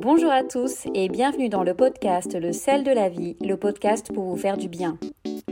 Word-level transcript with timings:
Bonjour 0.00 0.30
à 0.30 0.44
tous 0.44 0.86
et 0.94 1.08
bienvenue 1.08 1.48
dans 1.48 1.64
le 1.64 1.74
podcast 1.74 2.38
Le 2.40 2.52
sel 2.52 2.84
de 2.84 2.92
la 2.92 3.08
vie, 3.08 3.34
le 3.40 3.56
podcast 3.56 4.12
pour 4.14 4.26
vous 4.26 4.36
faire 4.36 4.56
du 4.56 4.68
bien. 4.68 4.96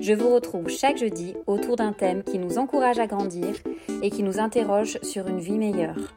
Je 0.01 0.13
vous 0.13 0.33
retrouve 0.33 0.69
chaque 0.69 0.99
jeudi 0.99 1.35
autour 1.49 1.75
d'un 1.75 1.93
thème 1.93 2.23
qui 2.23 2.39
nous 2.39 2.57
encourage 2.57 3.01
à 3.01 3.09
grandir 3.09 3.57
et 4.03 4.11
qui 4.11 4.23
nous 4.23 4.39
interroge 4.39 5.01
sur 5.03 5.27
une 5.27 5.41
vie 5.41 5.59
meilleure. 5.59 6.15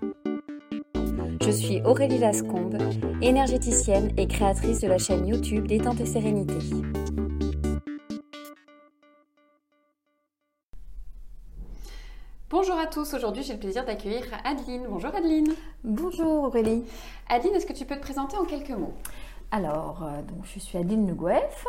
Je 1.43 1.49
suis 1.49 1.81
Aurélie 1.81 2.19
Lascombe, 2.19 2.77
énergéticienne 3.23 4.11
et 4.15 4.27
créatrice 4.27 4.81
de 4.81 4.87
la 4.87 4.99
chaîne 4.99 5.27
YouTube 5.27 5.65
Détente 5.65 5.99
et 5.99 6.05
Sérénité. 6.05 6.53
Bonjour 12.51 12.79
à 12.79 12.87
tous, 12.87 13.13
aujourd'hui 13.13 13.43
j'ai 13.43 13.53
le 13.53 13.59
plaisir 13.59 13.85
d'accueillir 13.85 14.23
Adeline. 14.43 14.87
Bonjour 14.89 15.13
Adeline. 15.13 15.53
Bonjour 15.83 16.45
Aurélie. 16.45 16.83
Adeline, 17.29 17.53
est-ce 17.53 17.67
que 17.67 17.73
tu 17.73 17.85
peux 17.85 17.95
te 17.95 18.01
présenter 18.01 18.37
en 18.37 18.45
quelques 18.45 18.71
mots? 18.71 18.95
Alors, 19.51 20.03
euh, 20.03 20.23
donc, 20.23 20.45
je 20.45 20.57
suis 20.57 20.75
Adeline 20.79 21.13
Nguef. 21.13 21.67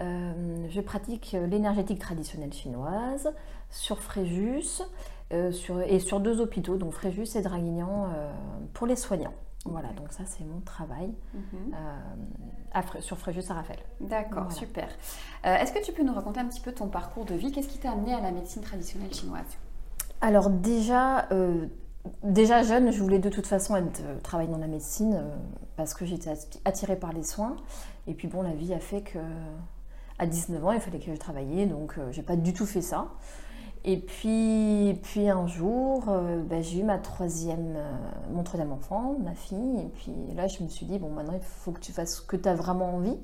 Euh, 0.00 0.68
je 0.70 0.80
pratique 0.80 1.36
l'énergétique 1.50 1.98
traditionnelle 1.98 2.52
chinoise 2.52 3.34
sur 3.68 3.98
Fréjus 3.98 4.82
euh, 5.32 5.50
sur, 5.50 5.80
et 5.80 5.98
sur 5.98 6.20
deux 6.20 6.40
hôpitaux, 6.40 6.76
donc 6.76 6.92
Fréjus 6.92 7.34
et 7.34 7.42
Draguignan, 7.42 8.08
pour 8.74 8.86
les 8.86 8.94
soignants. 8.94 9.34
Voilà, 9.64 9.88
donc 9.88 10.12
ça 10.12 10.22
c'est 10.24 10.44
mon 10.44 10.60
travail 10.60 11.12
mhm. 11.34 13.00
sur 13.00 13.18
Fréjus 13.18 13.50
à 13.50 13.54
Raphaël. 13.54 13.80
D'accord, 13.98 14.52
super. 14.52 14.86
Est-ce 15.42 15.72
que 15.72 15.84
tu 15.84 15.90
peux 15.90 16.04
nous 16.04 16.14
raconter 16.14 16.38
un 16.38 16.46
petit 16.46 16.60
peu 16.60 16.70
ton 16.70 16.86
parcours 16.86 17.24
de 17.24 17.34
vie? 17.34 17.50
Qu'est-ce 17.50 17.68
qui 17.68 17.78
t'a 17.78 17.90
amené 17.90 18.14
à 18.14 18.20
la 18.20 18.30
médecine 18.30 18.62
traditionnelle 18.62 19.12
chinoise? 19.12 19.58
Alors 20.22 20.50
déjà, 20.50 21.26
euh, 21.32 21.66
déjà 22.22 22.62
jeune, 22.62 22.92
je 22.92 23.02
voulais 23.02 23.18
de 23.18 23.28
toute 23.28 23.46
façon 23.46 23.74
être, 23.74 24.00
euh, 24.04 24.20
travailler 24.22 24.48
dans 24.48 24.58
la 24.58 24.68
médecine 24.68 25.14
euh, 25.14 25.36
parce 25.76 25.94
que 25.94 26.06
j'étais 26.06 26.30
attirée 26.64 26.94
par 26.94 27.12
les 27.12 27.24
soins. 27.24 27.56
Et 28.06 28.14
puis 28.14 28.28
bon, 28.28 28.42
la 28.42 28.52
vie 28.52 28.72
a 28.72 28.78
fait 28.78 29.02
que 29.02 29.18
à 30.18 30.26
19 30.26 30.64
ans, 30.64 30.72
il 30.72 30.80
fallait 30.80 31.00
que 31.00 31.12
je 31.12 31.18
travaillais, 31.18 31.66
donc 31.66 31.98
j'ai 32.12 32.22
pas 32.22 32.36
du 32.36 32.52
tout 32.52 32.66
fait 32.66 32.80
ça. 32.80 33.08
Et 33.84 33.96
puis, 33.96 34.96
puis 35.02 35.28
un 35.28 35.48
jour, 35.48 36.04
bah, 36.48 36.60
j'ai 36.60 36.80
eu 36.80 36.84
ma 36.84 36.98
troisième, 36.98 37.76
mon 38.30 38.44
troisième 38.44 38.70
enfant, 38.70 39.16
ma 39.24 39.34
fille. 39.34 39.80
Et 39.80 39.88
puis 39.88 40.12
là, 40.36 40.46
je 40.46 40.62
me 40.62 40.68
suis 40.68 40.86
dit, 40.86 40.98
bon, 41.00 41.10
maintenant, 41.10 41.34
il 41.34 41.42
faut 41.42 41.72
que 41.72 41.80
tu 41.80 41.90
fasses 41.90 42.16
ce 42.16 42.22
que 42.22 42.36
tu 42.36 42.48
as 42.48 42.54
vraiment 42.54 42.94
envie. 42.94 43.16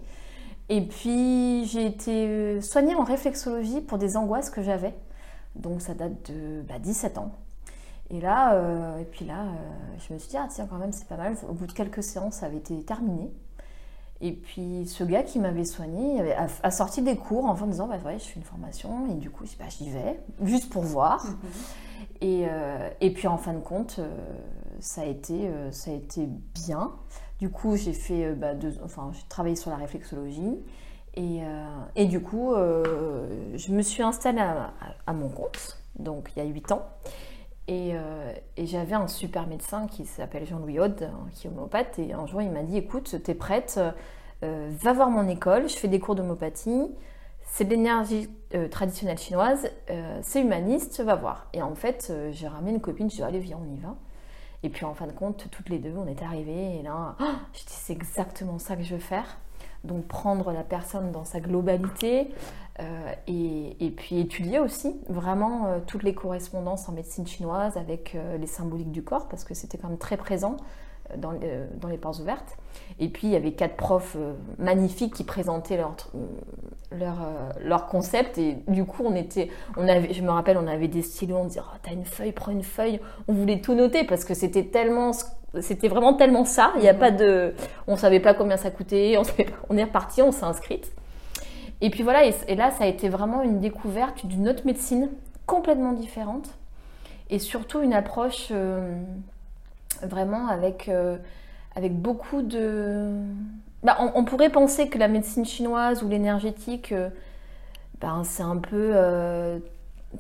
Et 0.69 0.81
puis, 0.81 1.65
j'ai 1.67 1.87
été 1.87 2.61
soignée 2.61 2.97
en 2.97 3.05
réflexologie 3.05 3.81
pour 3.81 3.99
des 3.99 4.17
angoisses 4.17 4.51
que 4.51 4.63
j'avais. 4.63 4.95
Donc 5.59 5.83
ça 5.83 5.95
date 5.95 6.31
de 6.31 6.63
17 6.81 7.15
bah, 7.15 7.21
ans. 7.21 7.33
Et 8.11 8.21
là, 8.21 8.55
euh, 8.55 8.99
et 8.99 9.05
puis 9.05 9.25
là, 9.25 9.43
euh, 9.43 9.97
je 9.99 10.15
me 10.15 10.19
suis 10.19 10.31
dit, 10.31 10.37
ah 10.39 10.49
tiens, 10.51 10.67
quand 10.69 10.79
même, 10.79 10.93
c'est 10.93 11.07
pas 11.07 11.17
mal. 11.17 11.37
Au 11.49 11.53
bout 11.53 11.67
de 11.67 11.73
quelques 11.73 12.03
séances, 12.03 12.37
ça 12.37 12.47
avait 12.47 12.57
été 12.57 12.83
terminé. 12.83 13.31
Et 14.21 14.33
puis 14.33 14.85
ce 14.87 15.05
gars 15.05 15.23
qui 15.23 15.39
m'avait 15.39 15.65
soigné 15.65 16.35
a, 16.35 16.71
sorti 16.73 17.03
des 17.03 17.17
cours 17.17 17.45
en 17.45 17.55
disant, 17.67 17.87
bah 17.87 17.99
ouais, 18.05 18.19
je 18.19 18.25
fais 18.25 18.37
une 18.37 18.47
formation. 18.47 19.07
Et 19.11 19.15
du 19.15 19.31
coup, 19.31 19.45
bah, 19.59 19.67
j'y 19.69 19.91
vais, 19.91 20.21
juste 20.43 20.71
pour 20.71 20.83
voir. 20.83 21.25
Mhm. 21.25 21.37
Et, 22.21 22.47
euh, 22.49 22.91
et, 23.01 23.13
puis 23.13 23.29
en 23.29 23.39
fin 23.39 23.53
de 23.53 23.61
compte, 23.61 24.01
ça, 24.81 25.03
a 25.03 25.05
été, 25.05 25.49
ça 25.71 25.93
a 25.93 25.95
été 25.95 26.29
bien. 26.55 26.93
Du 27.39 27.49
coup, 27.49 27.77
j'ai 27.77 27.93
fait, 27.93 28.33
bah, 28.33 28.55
enfin, 28.83 29.11
j'ai 29.13 29.23
travaillé 29.29 29.55
sur 29.55 29.71
la 29.71 29.77
réflexologie. 29.77 30.59
Euh, 31.19 31.67
et, 31.97 32.07
du 32.07 32.21
coup, 32.21 32.55
euh, 32.55 33.27
je 33.55 33.73
me 33.73 33.83
suis 33.83 34.03
installée 34.03 34.41
à, 35.07 35.13
mon 35.13 35.29
compte, 35.29 35.79
donc 35.99 36.31
il 36.37 36.43
y 36.43 36.47
a 36.47 36.49
8 36.49 36.73
ans. 36.73 36.87
Euh, 37.71 38.33
et, 38.57 38.67
j'avais 38.67 38.95
un 38.95 39.09
super 39.09 39.47
médecin 39.47 39.87
qui 39.89 40.07
s'appelle 40.07 40.47
Jean-Louis 40.47 40.81
Aude, 40.81 41.11
qui 41.35 41.47
est 41.47 41.51
homopathe. 41.51 41.99
Et 41.99 42.13
un 42.13 42.27
jour, 42.27 42.41
il 42.43 42.51
m'a 42.51 42.63
dit 42.63 42.77
Écoute, 42.77 43.23
t'es 43.23 43.35
prête, 43.35 43.81
va 44.43 44.93
voir 44.93 45.11
mon 45.11 45.29
école, 45.29 45.69
je 45.69 45.77
fais 45.77 45.89
des 45.89 46.01
cours 46.01 46.15
d'homopathie. 46.15 46.91
C'est 47.51 47.65
de 47.65 47.71
l'énergie 47.71 48.29
traditionnelle 48.71 49.19
chinoise, 49.19 49.71
c'est 50.23 50.43
humaniste, 50.43 51.01
va 51.01 51.15
voir. 51.15 51.49
Et 51.55 51.63
en 51.63 51.75
fait, 51.75 52.13
j'ai 52.31 52.47
ramené 52.47 52.73
une 52.73 52.81
copine, 52.81 53.11
je 53.11 53.17
dit 53.17 53.23
Allez, 53.23 53.41
viens, 53.41 53.59
on 53.61 53.75
y 53.75 53.79
va. 53.79 53.97
Et 54.63 54.71
puis 54.71 54.85
en 54.85 54.93
fin 54.93 55.07
de 55.07 55.13
compte, 55.13 55.49
toutes 55.51 55.69
les 55.69 55.79
deux, 55.79 55.95
on 55.97 56.07
est 56.07 56.23
arrivées. 56.23 56.79
Et 56.79 56.83
là, 56.83 57.17
oh, 57.21 57.25
je 57.55 57.61
dis 57.61 57.73
C'est 57.73 57.93
exactement 57.93 58.59
ça 58.59 58.77
que 58.77 58.83
je 58.83 58.95
veux 58.95 59.01
faire 59.01 59.39
donc 59.85 60.07
prendre 60.07 60.53
la 60.53 60.63
personne 60.63 61.13
dans 61.13 61.25
sa 61.25 61.41
globalité 61.41 62.31
euh, 62.81 63.13
et, 63.27 63.91
puis 63.97 64.21
étudier 64.21 64.61
aussi 64.61 65.01
vraiment 65.09 65.67
euh, 65.67 65.79
toutes 65.85 66.05
les 66.05 66.15
correspondances 66.15 66.89
en 66.89 66.93
médecine 66.93 67.27
chinoise 67.27 67.77
avec 67.77 68.15
euh, 68.15 68.39
les 68.39 68.47
symboliques 68.47 68.93
du 68.93 69.03
corps 69.03 69.29
parce 69.29 69.43
que 69.43 69.53
c'était 69.53 69.79
quand 69.79 69.89
même 69.89 69.99
très 69.99 70.17
présent 70.17 70.57
dans, 71.17 71.33
dans, 71.81 71.89
les 71.89 71.97
portes 71.97 72.21
ouvertes. 72.21 72.57
Et 73.01 73.09
puis 73.09 73.29
il 73.29 73.31
y 73.31 73.37
avait 73.37 73.53
quatre 73.53 73.77
profs 73.77 74.17
magnifiques 74.59 75.15
qui 75.15 75.25
présentaient 75.25 75.79
leur, 76.93 77.17
leur, 77.65 77.87
concept 77.87 78.37
et 78.37 78.59
du 78.69 78.85
coup 78.85 79.05
on 79.07 79.15
était, 79.15 79.49
on 79.79 79.89
avait, 79.89 80.13
je 80.13 80.23
me 80.23 80.31
rappelle, 80.31 80.59
on 80.59 80.67
avait 80.67 80.87
des 80.87 81.01
stylos, 81.01 81.37
on 81.37 81.45
disait 81.47 81.63
oh, 81.65 81.79
t'as 81.83 81.93
une 81.93 82.05
feuille, 82.05 82.33
prends 82.33 82.53
une 82.53 82.63
feuille, 82.63 83.01
on 83.27 83.33
voulait 83.33 83.63
tout 83.63 83.75
noter 83.75 84.05
parce 84.05 84.25
que 84.25 84.35
c'était 84.35 84.67
tellement 84.67 85.13
c'était 85.61 85.89
vraiment 85.89 86.15
tellement 86.15 86.45
ça. 86.45 86.73
Il 86.77 86.83
n'y 86.83 86.89
a 86.89 86.95
pas 86.95 87.11
de, 87.11 87.55
on 87.87 87.97
savait 87.97 88.21
pas 88.21 88.35
combien 88.35 88.57
ça 88.57 88.71
coûtait. 88.71 89.17
On, 89.19 89.23
on 89.71 89.77
est 89.77 89.85
reparti, 89.85 90.23
on 90.23 90.33
s'est 90.33 90.45
inscrite. 90.45 90.93
Et 91.81 91.91
puis 91.91 92.03
voilà, 92.03 92.25
et, 92.25 92.55
là, 92.57 92.71
ça 92.71 92.85
a 92.85 92.87
été 92.87 93.09
vraiment 93.09 93.43
une 93.43 93.61
découverte 93.61 94.27
d'une 94.27 94.49
autre 94.49 94.67
médecine 94.67 95.11
complètement 95.47 95.93
différente, 95.93 96.49
et 97.31 97.39
surtout 97.39 97.81
une 97.83 97.93
approche 97.93 98.49
euh, 98.51 98.97
vraiment 100.03 100.49
avec 100.49 100.89
euh, 100.89 101.17
avec 101.77 101.95
beaucoup 101.95 102.43
de. 102.43 103.13
Bah, 103.85 103.97
on, 104.15 104.25
pourrait 104.25 104.51
penser 104.51 104.89
que 104.89 104.99
la 104.99 105.07
médecine 105.07 105.45
chinoise 105.45 106.03
ou 106.03 106.09
l'énergétique, 106.09 106.91
euh, 106.91 107.11
ben, 108.01 108.25
c'est 108.25 108.43
un 108.43 108.57
peu 108.57 108.93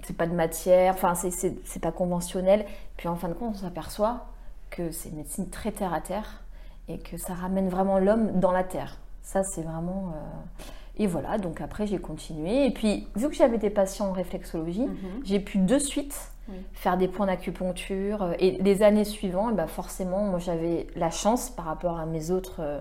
c'est 0.05 0.16
pas 0.16 0.27
de 0.27 0.34
matière, 0.34 0.95
enfin 0.95 1.15
c'est 1.15 1.83
pas 1.83 1.93
conventionnel. 1.93 2.66
Puis 2.97 3.09
en 3.09 3.16
fin 3.16 3.28
de 3.28 3.34
compte, 3.34 3.55
on 3.56 3.59
s'aperçoit 3.59 4.27
que 4.70 4.90
c'est 4.90 5.10
une 5.10 5.16
médecine 5.16 5.48
très 5.48 5.72
terre 5.72 5.92
à 5.92 6.00
terre 6.00 6.42
et 6.88 6.98
que 6.98 7.16
ça 7.16 7.34
ramène 7.34 7.68
vraiment 7.68 7.98
l'homme 7.98 8.38
dans 8.40 8.52
la 8.52 8.64
terre. 8.64 8.98
Ça, 9.22 9.42
c'est 9.42 9.62
vraiment. 9.62 10.12
Euh, 10.14 11.02
et 11.02 11.06
voilà, 11.06 11.38
donc 11.38 11.60
après, 11.60 11.86
j'ai 11.86 11.98
continué. 11.98 12.66
Et 12.66 12.70
puis, 12.70 13.06
vu 13.14 13.28
que 13.28 13.34
j'avais 13.34 13.58
des 13.58 13.70
patients 13.70 14.08
en 14.08 14.12
réflexologie, 14.12 14.86
mhm. 14.86 15.22
j'ai 15.24 15.40
pu 15.40 15.58
de 15.58 15.78
suite 15.78 16.32
faire 16.72 16.96
des 16.96 17.08
points 17.08 17.26
d'acupuncture. 17.26 18.34
Et 18.38 18.52
les 18.62 18.82
années 18.82 19.04
suivantes, 19.04 19.54
bah 19.54 19.66
forcément, 19.66 20.22
moi, 20.22 20.38
j'avais 20.38 20.86
la 20.96 21.10
chance 21.10 21.50
par 21.50 21.66
rapport 21.66 21.98
à 21.98 22.06
mes 22.06 22.30
autres, 22.30 22.60
euh, 22.60 22.80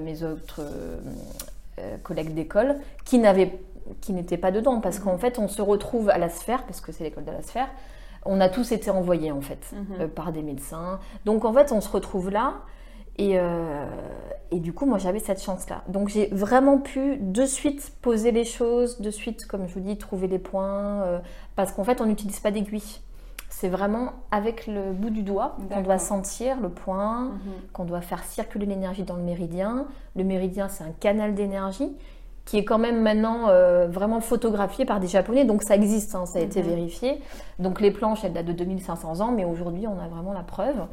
mes 0.00 0.22
autres 0.22 0.60
euh, 1.78 1.96
collègues 2.02 2.34
d'école 2.34 2.76
qui 3.04 3.18
n'avaient 3.18 3.58
qui 4.00 4.12
n'étaient 4.12 4.36
pas 4.36 4.52
dedans 4.52 4.80
parce 4.80 4.98
mhm. 4.98 5.04
qu'en 5.04 5.18
fait 5.18 5.38
on 5.40 5.48
se 5.48 5.60
retrouve 5.60 6.08
à 6.08 6.16
la 6.16 6.28
sphère 6.28 6.64
parce 6.64 6.80
que 6.80 6.92
c'est 6.92 7.02
l'école 7.02 7.24
de 7.24 7.32
la 7.32 7.42
sphère 7.42 7.68
on 8.24 8.40
a 8.40 8.48
tous 8.48 8.72
été 8.72 8.90
envoyés 8.90 9.32
en 9.32 9.40
fait 9.40 9.72
mhm. 9.72 9.86
euh, 10.00 10.08
par 10.08 10.32
des 10.32 10.42
médecins. 10.42 11.00
Donc 11.24 11.44
en 11.44 11.52
fait, 11.52 11.72
on 11.72 11.80
se 11.80 11.88
retrouve 11.88 12.30
là. 12.30 12.54
Et, 13.18 13.38
euh, 13.38 13.84
et 14.50 14.58
du 14.58 14.72
coup, 14.72 14.86
moi, 14.86 14.96
j'avais 14.98 15.18
cette 15.18 15.42
chance-là. 15.42 15.82
Donc 15.88 16.08
j'ai 16.08 16.28
vraiment 16.28 16.78
pu 16.78 17.16
de 17.18 17.44
suite 17.44 17.92
poser 18.00 18.32
les 18.32 18.44
choses, 18.44 19.00
de 19.00 19.10
suite, 19.10 19.46
comme 19.46 19.68
je 19.68 19.74
vous 19.74 19.80
dis, 19.80 19.98
trouver 19.98 20.28
les 20.28 20.38
points. 20.38 21.02
Euh, 21.02 21.18
parce 21.54 21.72
qu'en 21.72 21.84
fait, 21.84 22.00
on 22.00 22.06
n'utilise 22.06 22.40
pas 22.40 22.50
d'aiguille. 22.50 23.00
C'est 23.50 23.68
vraiment 23.68 24.14
avec 24.30 24.66
le 24.66 24.92
bout 24.92 25.10
du 25.10 25.22
doigt 25.22 25.56
qu'on 25.70 25.82
doit 25.82 25.98
sentir 25.98 26.58
le 26.58 26.70
point, 26.70 27.24
mhm. 27.24 27.40
qu'on 27.74 27.84
doit 27.84 28.00
faire 28.00 28.24
circuler 28.24 28.64
l'énergie 28.64 29.02
dans 29.02 29.16
le 29.16 29.22
méridien. 29.22 29.86
Le 30.16 30.24
méridien, 30.24 30.68
c'est 30.68 30.84
un 30.84 30.92
canal 30.98 31.34
d'énergie 31.34 31.94
qui 32.44 32.58
est 32.58 32.64
quand 32.64 32.78
même 32.78 33.02
maintenant 33.02 33.48
euh, 33.48 33.86
vraiment 33.88 34.20
photographié 34.20 34.84
par 34.84 35.00
des 35.00 35.06
Japonais, 35.06 35.44
donc 35.44 35.62
ça 35.62 35.76
existe, 35.76 36.14
hein, 36.14 36.26
ça 36.26 36.38
a 36.38 36.42
été 36.42 36.62
mhm. 36.62 36.68
vérifié. 36.68 37.22
Donc 37.58 37.80
les 37.80 37.90
planches, 37.90 38.24
elles 38.24 38.32
datent 38.32 38.46
de 38.46 38.52
2500 38.52 39.20
ans, 39.20 39.32
mais 39.32 39.44
aujourd'hui 39.44 39.86
on 39.86 39.98
a 39.98 40.08
vraiment 40.08 40.32
la 40.32 40.42
preuve. 40.42 40.86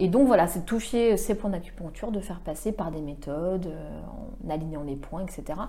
Et 0.00 0.08
donc 0.08 0.26
voilà, 0.26 0.46
c'est 0.46 0.60
de 0.60 0.64
toucher 0.64 1.16
ces 1.16 1.34
points 1.34 1.50
d'acupuncture, 1.50 2.12
de 2.12 2.20
faire 2.20 2.40
passer 2.40 2.72
par 2.72 2.90
des 2.90 3.00
méthodes, 3.00 3.66
euh, 3.66 4.00
en 4.46 4.50
alignant 4.50 4.82
les 4.82 4.96
points, 4.96 5.22
etc. 5.22 5.60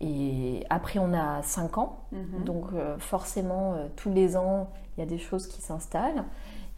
Et 0.00 0.64
après 0.70 1.00
on 1.00 1.12
a 1.12 1.42
5 1.42 1.78
ans, 1.78 2.04
mhm. 2.12 2.44
donc 2.44 2.66
euh, 2.74 2.96
forcément 2.98 3.74
tous 3.96 4.10
les 4.10 4.36
ans 4.36 4.70
il 4.96 5.00
y 5.00 5.02
a 5.02 5.06
des 5.06 5.18
choses 5.18 5.48
qui 5.48 5.60
s'installent. 5.60 6.24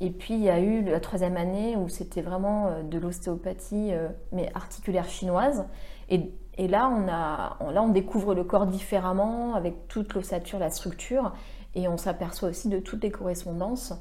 Et 0.03 0.09
puis 0.09 0.33
il 0.33 0.41
y 0.41 0.49
a 0.49 0.59
eu 0.59 0.83
la 0.83 1.01
troisième 1.01 1.37
année 1.37 1.77
où 1.77 1.91
c'était 1.91 2.23
vraiment 2.23 2.71
de 2.91 2.99
l'ostéopathie, 2.99 3.93
mais 4.33 4.51
articulaire 4.55 5.07
chinoise. 5.07 5.67
Et 6.09 6.33
et 6.57 6.69
là 6.69 6.89
on, 6.89 7.09
a, 7.09 7.89
découvre 7.89 8.35
le 8.35 8.45
corps 8.45 8.67
différemment, 8.67 9.55
avec 9.55 9.89
toute 9.89 10.15
l'ossature, 10.15 10.59
la 10.59 10.71
structure, 10.71 11.33
et 11.75 11.89
on 11.89 11.97
s'aperçoit 11.97 12.49
aussi 12.49 12.69
de 12.69 12.79
toutes 12.79 13.03
les 13.03 13.11
correspondances 13.11 13.95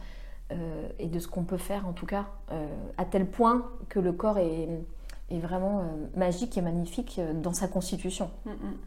euh, 0.52 0.88
et 0.98 1.08
de 1.08 1.20
ce 1.20 1.28
qu'on 1.28 1.44
peut 1.44 1.58
faire, 1.58 1.88
en 1.88 1.94
tout 1.94 2.06
cas, 2.06 2.26
euh, 2.52 2.68
à 2.98 3.06
tel 3.06 3.28
point 3.28 3.70
que 3.88 4.00
le 4.00 4.12
corps 4.12 4.40
est, 4.40 4.68
est 5.30 5.40
vraiment 5.40 5.80
euh, 5.80 5.84
magique 6.16 6.58
et 6.58 6.62
magnifique 6.62 7.22
dans 7.36 7.54
sa 7.54 7.68
constitution. 7.68 8.32
Mm, 8.46 8.50
mm. 8.50 8.78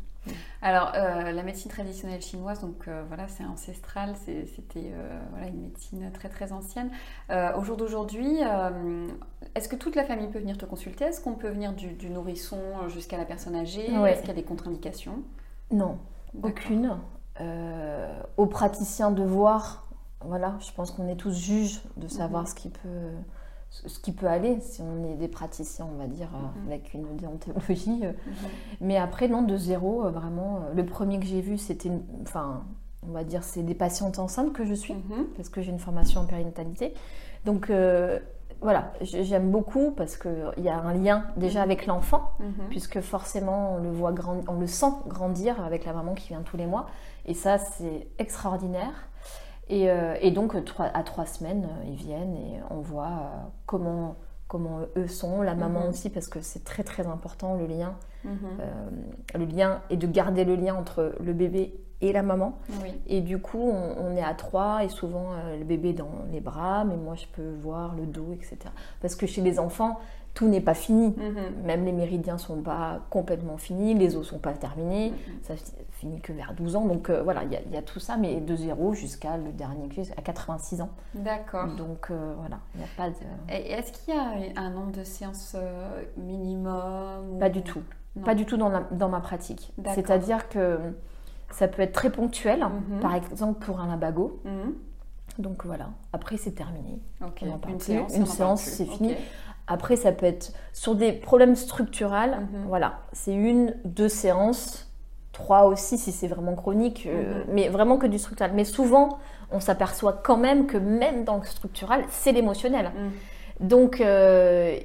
Alors, 0.63 0.93
euh, 0.95 1.33
la 1.33 1.43
médecine 1.43 1.71
traditionnelle 1.71 2.23
chinoise, 2.23 2.61
donc 2.61 2.87
euh, 2.87 3.03
voilà, 3.09 3.27
c'est 3.29 3.45
ancestral, 3.45 4.15
c'était 4.25 4.93
euh, 4.93 5.21
voilà, 5.31 5.49
une 5.49 5.61
médecine 5.63 6.11
très 6.13 6.29
très 6.29 6.53
ancienne. 6.53 6.91
au 7.31 7.63
jour 7.65 7.77
d'aujourd'hui, 7.77 8.39
est-ce 9.55 9.69
que 9.69 9.77
toute 9.77 9.97
la 9.97 10.05
famille 10.05 10.29
peut 10.29 10.39
venir 10.39 10.57
te 10.57 10.65
consulter? 10.65 11.05
Est-ce 11.05 11.21
qu'on 11.21 11.35
peut 11.35 11.49
venir 11.49 11.73
du, 11.73 11.93
du 11.95 12.11
nourrisson 12.11 12.59
jusqu'à 12.89 13.17
la 13.19 13.25
personne 13.25 13.57
âgée? 13.57 13.91
Ouais. 13.99 14.13
Est-ce 14.13 14.21
qu'il 14.21 14.29
y 14.29 14.33
a 14.33 14.37
des 14.37 14.45
contre-indications? 14.45 15.23
Non, 15.71 15.99
aucune. 16.43 16.97
Aux 18.37 18.47
praticiens 18.47 19.11
de 19.11 19.23
voir, 19.25 19.89
voilà, 20.21 20.57
je 20.61 20.71
pense 20.73 20.91
qu'on 20.93 21.09
est 21.09 21.17
tous 21.17 21.33
juges 21.35 21.81
de 21.97 22.07
savoir 22.09 22.43
Mhm. 22.43 22.49
ce 22.49 22.55
qui 22.55 22.69
peut 22.69 23.11
ce 23.73 23.99
qui 23.99 24.13
peut 24.13 24.27
aller 24.27 24.61
si 24.61 24.83
on 24.83 25.03
est 25.11 25.15
des 25.15 25.29
praticiens, 25.29 25.89
on 25.91 25.97
va 25.99 26.07
dire, 26.07 26.29
euh, 26.35 26.61
Mhm. 26.61 26.67
avec 26.69 26.93
une 26.95 27.17
déontologie. 27.17 28.01
euh. 28.05 28.13
Mhm. 28.13 28.35
Mais 28.83 28.99
après, 28.99 29.29
non, 29.29 29.43
de 29.43 29.57
zéro, 29.57 30.05
euh, 30.05 30.11
vraiment. 30.11 30.61
le 30.75 30.85
premier 30.85 31.19
que 31.19 31.25
j'ai 31.27 31.41
vu, 31.41 31.57
c'était, 31.59 31.91
enfin, 32.23 32.65
on 33.09 33.13
va 33.13 33.25
dire, 33.25 33.43
c'est 33.43 33.63
des 33.63 33.75
patientes 33.75 34.19
enceintes 34.19 34.53
que 34.53 34.65
je 34.67 34.75
suis, 34.75 34.93
Mhm. 34.95 35.27
parce 35.37 35.49
que 35.49 35.63
j'ai 35.63 35.73
une 35.73 35.79
formation 35.79 36.21
en 36.21 36.27
périnatalité. 36.27 36.93
Donc, 37.47 37.71
euh, 37.71 38.19
voilà, 38.61 38.93
j'aime 39.01 39.51
beaucoup 39.51 39.91
parce 39.91 40.17
qu'il 40.17 40.53
y 40.59 40.69
a 40.69 40.79
un 40.79 40.95
lien 40.95 41.25
déjà 41.37 41.63
avec 41.63 41.87
l'enfant, 41.87 42.33
puisque 42.71 43.01
forcément, 43.01 43.75
on 43.75 43.79
le 43.83 43.91
voit 43.91 44.13
grand- 44.13 44.43
on 44.49 44.61
le 44.61 44.69
sent 44.69 44.93
grandir 45.09 45.65
avec 45.65 45.85
la 45.85 45.93
maman 45.95 46.15
qui 46.15 46.29
vient 46.29 46.43
tous 46.43 46.57
les 46.57 46.67
mois. 46.67 46.87
Et 47.27 47.35
ça, 47.35 47.59
c'est 47.59 48.07
extraordinaire. 48.19 49.09
Et, 49.73 49.91
euh, 49.91 50.15
et 50.21 50.31
donc, 50.31 50.55
à 50.79 51.03
trois 51.03 51.25
semaines, 51.25 51.65
euh, 51.65 51.85
ils 51.89 51.95
viennent 51.95 52.35
et 52.37 52.61
on 52.71 52.81
voit 52.81 53.07
euh, 53.07 53.29
comment, 53.65 54.17
comment 54.47 54.81
eux 54.97 55.09
sont, 55.09 55.41
la 55.41 55.55
maman 55.55 55.81
Mhm. 55.85 55.89
aussi, 55.89 56.11
parce 56.11 56.29
que 56.29 56.41
c'est 56.43 56.63
très 56.63 56.83
très 56.85 57.07
important 57.07 57.55
le 57.57 57.67
lien 57.67 57.95
Mhm. 58.25 58.35
le 59.35 59.45
lien 59.47 59.81
et 59.91 59.97
de 59.97 60.07
garder 60.07 60.45
le 60.45 60.55
lien 60.55 60.77
entre 60.77 61.15
le 61.19 61.33
bébé 61.33 61.75
et 62.03 62.13
la 62.13 62.23
maman. 62.23 62.53
Oui. 62.83 62.93
Et 63.09 63.21
du 63.21 63.39
coup, 63.41 63.59
on, 63.73 63.97
on 63.99 64.17
est 64.17 64.23
à 64.23 64.35
trois 64.35 64.85
et 64.85 64.89
souvent 64.89 65.33
euh, 65.33 65.59
le 65.59 65.65
bébé 65.65 65.93
dans 65.93 66.11
les 66.31 66.41
bras, 66.41 66.85
mais 66.85 66.97
moi 66.97 67.15
je 67.17 67.27
peux 67.33 67.51
voir 67.61 67.95
le 67.97 68.07
dos, 68.07 68.33
etc. 68.35 68.59
Parce 69.01 69.17
que 69.17 69.27
chez 69.27 69.41
les 69.41 69.59
enfants, 69.59 69.99
tout 70.35 70.49
n'est 70.49 70.61
pas 70.63 70.75
fini. 70.75 71.09
Mhm. 71.17 71.65
Même 71.67 71.85
les 71.85 71.93
méridiens 71.93 72.39
sont 72.39 72.63
pas 72.63 73.01
complètement 73.11 73.59
finis, 73.59 73.95
les 73.95 74.17
os 74.17 74.27
sont 74.27 74.39
pas 74.39 74.53
terminés, 74.55 75.11
Mhm. 75.11 75.17
ça 75.43 75.57
fi- 75.57 75.73
finit 75.91 76.21
que 76.21 76.33
vers 76.33 76.55
12 76.55 76.75
ans. 76.75 76.87
Donc 76.87 77.11
euh, 77.11 77.23
voilà, 77.23 77.45
il 77.45 77.53
y, 77.53 77.57
a- 77.57 77.61
il 77.67 77.73
y 77.73 77.77
a 77.77 77.83
tout 77.83 78.01
ça, 78.01 78.17
mais 78.17 78.41
de 78.41 78.57
zéro 78.57 78.95
jusqu'à 78.95 79.37
le 79.37 79.53
dernier 79.53 79.89
à 80.17 80.23
86 80.23 80.81
ans. 80.81 80.89
D'accord. 81.15 81.67
Donc 81.77 82.09
euh, 82.11 82.35
voilà, 82.39 82.59
il 82.75 82.79
n'y 82.79 82.85
a 82.85 82.89
pas 82.97 83.11
de... 83.11 83.15
Et 83.53 83.73
est-ce 83.73 83.93
qu'il 83.93 84.15
y 84.15 84.17
a 84.17 84.61
un 84.61 84.71
nombre 84.71 84.93
de 84.93 85.05
séances 85.05 85.55
euh, 85.55 86.03
minimum 86.17 87.35
ou- 87.35 87.39
Pas 87.39 87.49
du 87.51 87.63
tout. 87.63 87.83
Non. 88.17 88.23
Pas 88.25 88.35
du 88.35 88.45
tout 88.47 88.57
dans, 88.57 88.69
la- 88.69 88.87
dans 88.91 89.09
ma 89.09 89.21
pratique. 89.21 89.73
C'est-à-dire 89.95 90.49
que 90.49 90.79
ça 91.51 91.69
peut 91.69 91.83
être 91.83 91.93
très 91.93 92.11
ponctuel, 92.11 92.61
Mhm. 92.91 93.01
par 93.01 93.15
exemple 93.15 93.65
pour 93.65 93.81
un 93.81 93.87
labago. 93.89 94.41
Mhm. 94.45 94.75
Donc 95.39 95.65
voilà, 95.65 95.89
après 96.13 96.37
c'est 96.37 96.51
terminé. 96.53 97.01
Ok. 97.25 97.43
On 97.43 97.53
en 97.53 97.59
parle 97.59 97.73
Une 97.75 97.79
plus. 97.79 97.87
séance, 97.87 98.15
Une 98.17 98.57
c'est 98.57 98.85
fini. 98.87 99.15
Après 99.67 99.97
ça 99.97 100.13
peut 100.13 100.27
être 100.27 100.53
sur 100.73 100.95
des 100.95 101.13
problèmes 101.13 101.57
structurels. 101.57 102.39
Mhm. 102.53 102.65
Voilà, 102.69 103.01
c'est 103.13 103.35
une, 103.35 103.75
deux 103.85 104.09
séances, 104.09 104.91
trois 105.33 105.65
aussi 105.67 105.97
si 105.99 106.13
c'est 106.13 106.29
vraiment 106.29 106.55
chronique, 106.55 107.07
euh, 107.07 107.41
Mhm. 107.41 107.55
mais 107.55 107.69
vraiment 107.69 107.97
que 107.97 108.07
du 108.07 108.19
structurel. 108.19 108.53
Mais 108.55 108.65
souvent, 108.65 109.19
on 109.51 109.61
s'aperçoit 109.61 110.15
quand 110.15 110.37
même 110.37 110.67
que 110.67 110.77
même 110.79 111.25
dans 111.25 111.37
le 111.39 111.45
structural, 111.45 112.05
c'est 112.11 112.33
l'émotionnel. 112.33 112.91
Mhm. 112.95 113.69
Donc, 113.69 114.01
euh, 114.01 114.77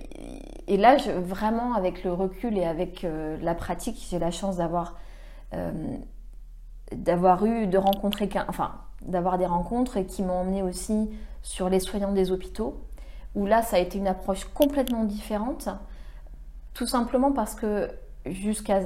et 0.67 0.77
là, 0.77 0.97
je- 0.97 1.11
vraiment, 1.11 1.73
avec 1.73 2.03
le 2.03 2.13
recul 2.13 2.57
et 2.57 2.65
avec 2.65 3.03
euh, 3.03 3.37
la 3.41 3.55
pratique, 3.55 4.05
j'ai 4.09 4.19
la 4.19 4.31
chance 4.31 4.57
d'avoir 4.57 4.95
euh, 5.53 5.71
d'avoir 6.93 7.45
eu, 7.45 7.67
de 7.67 7.77
rencontrer, 7.77 8.29
enfin, 8.47 8.71
d'avoir 9.01 9.37
des 9.37 9.45
rencontres 9.45 9.97
et 9.97 10.05
qui 10.05 10.23
m'ont 10.23 10.39
emmené 10.41 10.63
aussi 10.63 11.09
sur 11.41 11.69
les 11.69 11.79
soignants 11.79 12.11
des 12.13 12.31
hôpitaux, 12.31 12.81
où 13.37 13.45
là, 13.45 13.61
ça 13.61 13.77
a 13.77 13.79
été 13.79 13.99
une 13.99 14.07
approche 14.07 14.45
complètement 14.45 15.03
différente, 15.03 15.69
tout 16.73 16.87
simplement 16.87 17.31
parce 17.31 17.53
que 17.53 17.87
jusqu'à 18.25 18.81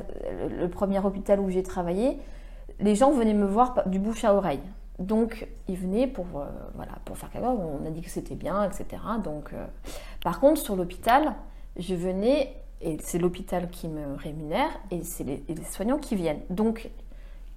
le 0.49 0.67
premier 0.67 0.99
hôpital 0.99 1.39
où 1.39 1.49
j'ai 1.49 1.63
travaillé, 1.63 2.19
les 2.81 2.95
gens 2.95 3.11
venaient 3.11 3.33
me 3.33 3.45
voir 3.45 3.87
du 3.87 3.97
bouche 3.97 4.25
à 4.25 4.35
oreille. 4.35 4.59
Donc, 4.99 5.47
ils 5.69 5.77
venaient 5.77 6.05
pour, 6.05 6.25
euh, 6.35 6.45
voilà, 6.75 6.91
pour 7.05 7.17
faire 7.17 7.31
chose. 7.31 7.43
On 7.81 7.87
a 7.87 7.89
dit 7.91 8.01
que 8.01 8.09
c'était 8.09 8.35
bien, 8.35 8.63
etc. 8.65 9.01
Donc, 9.23 9.53
euh, 9.53 9.65
par 10.21 10.41
contre, 10.41 10.59
sur 10.59 10.75
l'hôpital, 10.75 11.33
je 11.77 11.95
venais, 11.95 12.53
et 12.81 12.97
c'est 13.01 13.19
l'hôpital 13.19 13.69
qui 13.69 13.87
me 13.87 14.15
rémunère, 14.15 14.69
et 14.91 15.01
c'est 15.03 15.23
les, 15.23 15.43
les 15.47 15.63
soignants 15.63 15.97
qui 15.97 16.15
viennent. 16.15 16.41
Donc, 16.49 16.89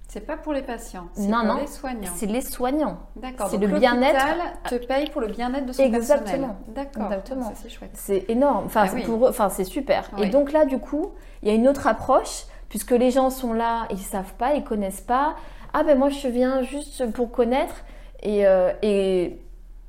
C'est 0.07 0.21
pas 0.21 0.37
pour 0.37 0.53
les 0.53 0.61
patients, 0.61 1.07
c'est 1.13 1.29
pour 1.29 1.43
non, 1.43 1.57
les 1.57 1.67
soignants. 1.67 2.11
c'est 2.15 2.25
les 2.27 2.41
soignants. 2.41 2.97
D'accord. 3.17 3.49
c'est 3.49 3.57
le 3.57 3.67
bien-être. 3.67 4.69
te 4.69 4.75
paye 4.75 5.09
pour 5.09 5.19
le 5.21 5.27
bien-être 5.27 5.65
de 5.65 5.73
son 5.73 5.83
Exactement. 5.83 6.55
D'accord. 6.69 7.05
Exactement. 7.05 7.53
C'est 7.55 7.69
chouette. 7.69 7.91
C'est 7.95 8.29
énorme. 8.29 8.65
Enfin, 8.67 8.83
Ah 8.85 8.87
c'est 8.87 8.95
oui. 8.97 9.03
pour 9.03 9.27
enfin, 9.27 9.49
c'est 9.49 9.63
super. 9.65 10.09
Oui. 10.17 10.27
Et 10.27 10.29
donc 10.29 10.51
là, 10.53 10.65
du 10.65 10.77
coup, 10.79 11.11
il 11.41 11.49
y 11.49 11.51
a 11.51 11.55
une 11.55 11.67
autre 11.67 11.87
approche, 11.87 12.43
puisque 12.69 12.91
les 12.91 13.11
gens 13.11 13.29
sont 13.29 13.51
là, 13.53 13.87
ils 13.91 13.97
savent 13.99 14.33
pas, 14.35 14.53
ils 14.53 14.63
connaissent 14.63 15.01
pas. 15.01 15.35
Ah 15.73 15.83
ben 15.83 15.97
moi, 15.97 16.09
je 16.09 16.27
viens 16.29 16.61
juste 16.61 17.11
pour 17.11 17.31
connaître. 17.31 17.75
Et, 18.23 18.47
euh, 18.47 18.71
et, 18.81 19.39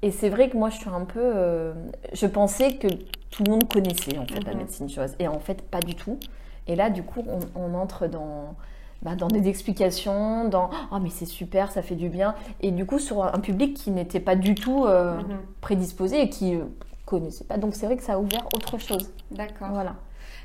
et 0.02 0.10
c'est 0.10 0.28
vrai 0.28 0.50
que 0.50 0.56
moi, 0.56 0.70
je 0.70 0.76
suis 0.78 0.90
un 0.90 1.04
peu. 1.04 1.20
euh, 1.22 1.72
je 2.12 2.26
pensais 2.26 2.74
que 2.76 2.88
tout 3.30 3.44
le 3.44 3.52
monde 3.52 3.68
connaissait 3.68 4.18
en 4.18 4.26
fait 4.26 4.40
la 4.44 4.52
Mhm. 4.52 4.58
médecine 4.58 4.88
chinoise, 4.88 5.14
et 5.20 5.28
en 5.28 5.38
fait, 5.38 5.62
pas 5.62 5.80
du 5.80 5.94
tout. 5.94 6.18
Et 6.66 6.74
là, 6.74 6.90
du 6.90 7.02
coup, 7.04 7.22
on, 7.28 7.38
on 7.60 7.74
entre 7.74 8.08
dans 8.08 8.54
bah, 9.02 9.14
dans 9.14 9.28
des 9.28 9.48
explications, 9.48 10.48
dans 10.48 10.70
oh 10.92 10.96
mais 11.00 11.10
c'est 11.10 11.26
super, 11.26 11.70
ça 11.70 11.82
fait 11.82 11.94
du 11.94 12.08
bien, 12.08 12.34
et 12.60 12.70
du 12.70 12.86
coup 12.86 12.98
sur 12.98 13.22
un 13.24 13.38
public 13.40 13.74
qui 13.74 13.90
n'était 13.90 14.20
pas 14.20 14.36
du 14.36 14.54
tout 14.54 14.84
euh, 14.84 15.16
Mhm. 15.16 15.38
prédisposé 15.60 16.22
et 16.22 16.28
qui 16.30 16.54
euh, 16.56 16.64
connaissait 17.04 17.44
pas. 17.44 17.56
Donc 17.58 17.74
c'est 17.74 17.86
vrai 17.86 17.96
que 17.96 18.02
ça 18.02 18.14
a 18.14 18.18
ouvert 18.18 18.46
autre 18.54 18.78
chose. 18.78 19.10
D'accord. 19.30 19.68
Voilà. 19.72 19.94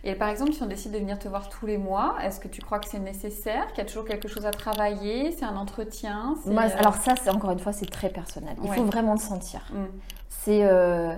Et 0.04 0.16
par 0.16 0.30
exemple, 0.30 0.54
si 0.54 0.64
on 0.64 0.68
décide 0.68 0.92
de 0.94 0.98
venir 0.98 1.20
te 1.20 1.28
voir 1.28 1.48
tous 1.50 1.68
les 1.68 1.78
mois, 1.78 2.16
est-ce 2.24 2.40
que 2.40 2.48
tu 2.48 2.62
crois 2.62 2.80
que 2.80 2.88
c'est 2.88 3.00
nécessaire 3.00 3.68
Qu'il 3.70 3.80
y 3.80 3.82
a 3.82 3.86
toujours 3.86 4.06
quelque 4.06 4.28
chose 4.28 4.46
à 4.48 4.52
travailler 4.52 5.32
C'est 5.32 5.46
un 5.46 5.56
entretien 5.56 6.36
Moi, 6.46 6.64
euh, 6.64 6.70
alors 6.80 6.96
ça, 6.96 7.14
c'est 7.22 7.30
encore 7.30 7.52
une 7.52 7.60
fois, 7.60 7.72
c'est 7.72 7.86
très 7.90 8.10
personnel. 8.10 8.56
Il 8.64 8.70
Ouais. 8.70 8.76
faut 8.78 8.84
vraiment 8.86 9.14
le 9.14 9.20
sentir. 9.20 9.62
mm, 9.72 9.76
C'est, 10.30 10.64
euh, 10.64 11.14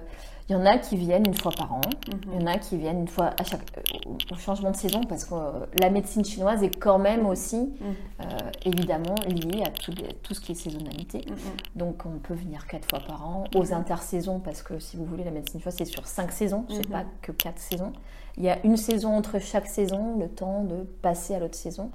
il 0.49 0.53
y 0.53 0.55
en 0.55 0.65
a 0.65 0.77
qui 0.77 0.97
viennent 0.97 1.25
une 1.25 1.33
fois 1.33 1.51
par 1.51 1.73
an. 1.73 1.81
Il 2.07 2.29
mhm. 2.31 2.41
y 2.41 2.43
en 2.43 2.47
a 2.47 2.57
qui 2.57 2.77
viennent 2.77 2.99
une 3.01 3.07
fois 3.07 3.31
à 3.39 3.43
chaque 3.43 3.61
euh, 3.77 4.11
au 4.31 4.35
changement 4.37 4.71
de 4.71 4.75
saison 4.75 5.01
parce 5.03 5.23
que 5.25 5.33
euh, 5.35 5.65
la 5.79 5.89
médecine 5.89 6.25
chinoise 6.25 6.63
est 6.63 6.77
quand 6.77 6.99
même 6.99 7.25
aussi 7.25 7.57
Mm. 7.63 7.85
euh, 8.21 8.25
évidemment 8.65 9.15
liée 9.27 9.63
à 9.65 9.69
tout, 9.69 9.93
tout 10.21 10.33
ce 10.33 10.41
qui 10.41 10.51
est 10.51 10.55
saisonnalité. 10.55 11.25
Mhm. 11.29 11.35
Donc 11.75 12.05
on 12.05 12.19
peut 12.19 12.33
venir 12.33 12.67
quatre 12.67 12.87
fois 12.89 12.99
par 12.99 13.25
an 13.25 13.45
aux 13.55 13.63
Mhm. 13.63 13.73
intersaisons 13.73 14.39
parce 14.39 14.61
que 14.63 14.79
si 14.79 14.97
vous 14.97 15.05
voulez 15.05 15.23
la 15.23 15.31
médecine 15.31 15.59
chinoise 15.59 15.75
c'est 15.77 15.85
sur 15.85 16.05
cinq 16.07 16.31
saisons, 16.31 16.65
c'est 16.69 16.85
Mhm. 16.87 16.91
pas 16.91 17.05
que 17.21 17.31
quatre 17.31 17.59
saisons. 17.59 17.93
Il 18.37 18.43
y 18.43 18.49
a 18.49 18.57
une 18.65 18.77
saison 18.77 19.15
entre 19.15 19.37
chaque 19.39 19.67
saison, 19.67 20.17
le 20.19 20.27
temps 20.27 20.63
de 20.63 20.77
passer 21.03 21.35
à 21.35 21.39
l'autre 21.39 21.53
saison. 21.55 21.91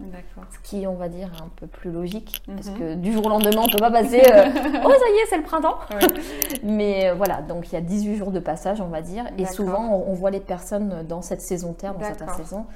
Ce 0.52 0.59
qui, 0.71 0.87
on 0.87 0.95
va 0.95 1.09
dire, 1.09 1.33
est 1.37 1.42
un 1.42 1.50
peu 1.57 1.66
plus 1.66 1.90
logique, 1.90 2.42
parce 2.47 2.68
Mhm. 2.68 2.78
que 2.78 2.95
du 2.95 3.12
jour 3.12 3.26
au 3.26 3.28
lendemain, 3.28 3.62
on 3.66 3.68
peut 3.68 3.78
pas 3.78 3.90
passer 3.90 4.21
euh, 4.21 4.45
Oh, 4.85 4.88
ça 4.90 5.09
y 5.11 5.18
est, 5.23 5.26
c'est 5.28 5.37
le 5.37 5.42
printemps 5.42 5.78
Ouais. 5.90 5.99
Mais 6.62 7.09
euh, 7.09 7.14
voilà, 7.14 7.42
donc 7.42 7.68
il 7.68 7.73
y 7.75 7.76
a 7.76 7.80
18 7.80 8.16
jours 8.16 8.30
de 8.30 8.38
passage, 8.38 8.80
on 8.80 8.87
va 8.87 9.02
dire, 9.02 9.25
et 9.37 9.47
souvent, 9.47 9.88
on, 9.97 10.11
on 10.12 10.14
voit 10.14 10.30
les 10.30 10.38
personnes 10.40 11.04
dans 11.09 11.23
cette 11.23 11.40
saison 11.40 11.73
terre, 11.73 11.95
dans 11.95 12.04
cette 12.04 12.21
D'accord. 12.21 12.37
saison. 12.37 12.66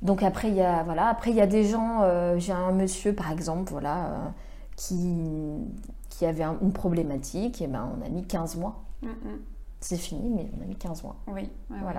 Donc 0.00 0.22
après, 0.22 0.48
il 0.48 0.54
y 0.54 0.62
a, 0.62 0.84
voilà, 0.84 1.08
après, 1.08 1.30
il 1.30 1.36
y 1.36 1.40
a 1.40 1.46
des 1.48 1.64
gens, 1.64 2.02
euh, 2.02 2.38
j'ai 2.38 2.52
un 2.52 2.70
monsieur, 2.72 3.12
par 3.14 3.32
exemple, 3.32 3.72
voilà, 3.72 3.96
euh, 3.96 4.10
qui, 4.76 5.16
qui 6.08 6.24
avait 6.24 6.44
un- 6.44 6.56
une 6.62 6.72
problématique, 6.72 7.60
et 7.62 7.66
ben 7.66 7.88
on 8.00 8.06
a 8.06 8.08
mis 8.08 8.24
15 8.24 8.56
mois. 8.56 8.82
Mm, 9.02 9.08
mm. 9.08 9.12
C'est 9.80 9.96
fini, 9.96 10.30
mais 10.36 10.48
on 10.58 10.62
a 10.62 10.66
mis 10.66 10.76
15 10.76 11.02
mois. 11.02 11.16
Oui. 11.26 11.50
ouais, 11.70 11.76
ouais. 11.84 11.92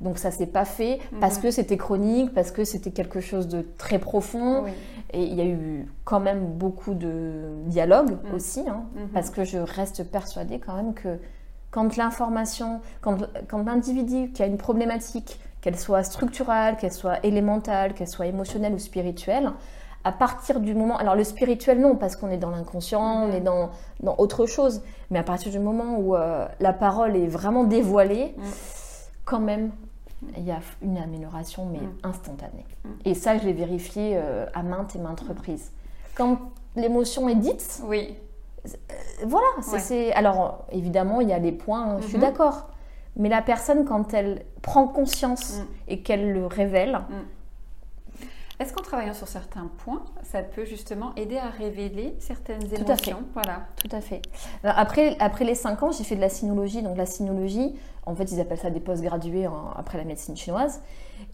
Donc 0.00 0.18
ça 0.18 0.30
s'est 0.30 0.46
pas 0.46 0.64
fait 0.64 0.98
parce 1.20 1.36
Mhm. 1.36 1.42
que 1.42 1.50
c'était 1.50 1.76
chronique, 1.76 2.34
parce 2.34 2.50
que 2.50 2.64
c'était 2.64 2.90
quelque 2.90 3.20
chose 3.20 3.48
de 3.48 3.66
très 3.78 3.98
profond. 3.98 4.64
Oui. 4.64 4.70
Et 5.12 5.22
il 5.22 5.34
y 5.34 5.40
a 5.40 5.44
eu 5.46 5.86
quand 6.04 6.20
même 6.20 6.44
beaucoup 6.46 6.94
de 6.94 7.42
dialogue 7.66 8.10
Mhm. 8.24 8.34
aussi, 8.34 8.60
hein, 8.68 8.84
Mhm. 8.94 9.08
parce 9.14 9.30
que 9.30 9.44
je 9.44 9.58
reste 9.58 10.04
persuadée 10.10 10.58
quand 10.58 10.74
même 10.76 10.92
que 10.94 11.18
quand 11.70 11.96
l'information, 11.96 12.80
quand, 13.00 13.18
quand 13.48 13.64
l'individu 13.64 14.32
qui 14.32 14.42
a 14.42 14.46
une 14.46 14.56
problématique, 14.58 15.38
qu'elle 15.62 15.78
soit 15.78 16.02
structurelle, 16.04 16.76
qu'elle 16.76 16.92
soit 16.92 17.24
élémentale, 17.24 17.94
qu'elle 17.94 18.08
soit 18.08 18.26
émotionnelle 18.26 18.72
ou 18.74 18.78
spirituelle, 18.78 19.50
à 20.04 20.12
partir 20.12 20.60
du 20.60 20.74
moment, 20.74 20.96
alors 20.96 21.16
le 21.16 21.24
spirituel 21.24 21.80
non, 21.80 21.96
parce 21.96 22.14
qu'on 22.14 22.30
est 22.30 22.36
dans 22.36 22.50
l'inconscient, 22.50 23.24
on 23.24 23.32
est 23.32 23.40
dans, 23.40 23.70
dans 24.00 24.14
autre 24.18 24.46
chose, 24.46 24.82
mais 25.10 25.18
à 25.18 25.24
partir 25.24 25.50
du 25.50 25.58
moment 25.58 25.96
où 25.98 26.14
euh, 26.14 26.46
la 26.60 26.72
parole 26.72 27.16
est 27.16 27.26
vraiment 27.26 27.64
dévoilée, 27.64 28.34
quand 29.24 29.40
même, 29.40 29.72
il 30.36 30.44
y 30.44 30.50
a 30.50 30.60
une 30.82 30.98
amélioration, 30.98 31.66
mais 31.66 31.78
Mhm. 31.80 31.92
instantanée. 32.04 32.64
Mhm. 32.84 32.92
Et 33.04 33.14
ça, 33.14 33.36
je 33.38 33.44
l'ai 33.44 33.52
vérifié 33.52 34.12
euh, 34.16 34.46
à 34.54 34.62
maintes 34.62 34.96
et 34.96 34.98
maintes 34.98 35.20
reprises. 35.28 35.72
Quand 36.14 36.38
l'émotion 36.74 37.28
est 37.28 37.34
dite, 37.36 37.82
Oui. 37.86 38.16
voilà, 39.26 39.46
c'est, 39.62 39.72
Ouais. 39.72 39.78
c'est- 39.78 40.12
Alors, 40.12 40.64
évidemment, 40.72 41.20
il 41.20 41.28
y 41.28 41.32
a 41.32 41.38
les 41.38 41.52
points, 41.52 41.84
hein, 41.84 41.98
je 42.00 42.06
suis 42.08 42.16
Mhm. 42.16 42.22
d'accord. 42.22 42.68
Mais 43.16 43.28
la 43.30 43.40
personne, 43.40 43.84
quand 43.86 44.12
elle 44.12 44.44
prend 44.62 44.86
conscience 44.88 45.60
et 45.88 46.02
qu'elle 46.02 46.32
le 46.32 46.46
révèle, 46.46 47.00
Est-ce 48.58 48.72
qu'en 48.72 48.82
travaillant 48.82 49.12
sur 49.12 49.28
certains 49.28 49.68
points, 49.84 50.02
ça 50.22 50.42
peut 50.42 50.64
justement 50.64 51.12
aider 51.16 51.36
à 51.36 51.48
révéler 51.50 52.16
certaines 52.20 52.60
Tout 52.60 52.74
à 52.74 52.94
émotions? 52.94 53.16
Fait. 53.18 53.24
Voilà. 53.34 53.60
Tout 53.76 53.88
à 53.94 54.00
fait. 54.00 54.22
Après, 54.64 55.16
après 55.20 55.44
les 55.44 55.54
5 55.54 55.82
ans, 55.82 55.90
j'ai 55.92 56.04
fait 56.04 56.16
de 56.16 56.22
la 56.22 56.30
sinologie. 56.30 56.82
Donc 56.82 56.96
la 56.96 57.04
sinologie, 57.04 57.74
en 58.06 58.14
fait, 58.14 58.32
ils 58.32 58.40
appellent 58.40 58.56
ça 58.58 58.70
des 58.70 58.80
post-gradués 58.80 59.46
en- 59.46 59.70
après 59.76 59.98
la 59.98 60.04
médecine 60.04 60.36
chinoise. 60.36 60.80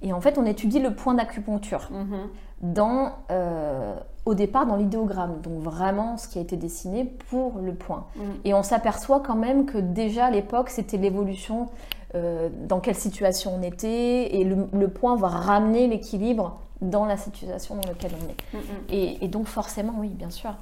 Et 0.02 0.12
en 0.12 0.20
fait, 0.20 0.36
on 0.36 0.44
étudie 0.44 0.80
le 0.80 0.94
point 0.94 1.14
d'acupuncture 1.14 1.88
Mhm. 1.92 2.28
dans, 2.62 3.12
euh, 3.30 3.94
au 4.26 4.34
départ 4.34 4.66
dans 4.66 4.76
l'idéogramme. 4.76 5.40
Donc 5.42 5.60
vraiment 5.62 6.16
ce 6.16 6.26
qui 6.26 6.38
a 6.38 6.42
été 6.42 6.56
dessiné 6.56 7.04
pour 7.30 7.58
le 7.58 7.72
point. 7.74 8.06
Mhm. 8.16 8.24
Et 8.44 8.52
on 8.54 8.64
s'aperçoit 8.64 9.20
quand 9.20 9.36
même 9.36 9.64
que 9.66 9.78
déjà 9.78 10.26
à 10.26 10.30
l'époque, 10.30 10.70
c'était 10.70 10.96
l'évolution, 10.96 11.68
euh, 12.16 12.48
dans 12.66 12.80
quelle 12.80 12.94
situation 12.96 13.54
on 13.58 13.62
était. 13.62 14.34
Et 14.36 14.42
le, 14.42 14.66
le 14.72 14.88
point 14.88 15.14
va 15.14 15.28
ramener 15.28 15.86
l'équilibre 15.86 16.58
dans 16.82 17.06
la 17.06 17.16
situation 17.16 17.76
dans 17.76 17.88
laquelle 17.88 18.12
on 18.22 18.28
est. 18.28 18.58
Mhm. 18.60 18.60
Et, 18.90 19.24
et 19.24 19.28
donc 19.28 19.46
forcément, 19.46 19.94
oui, 19.98 20.08
bien 20.08 20.30
sûr. 20.30 20.54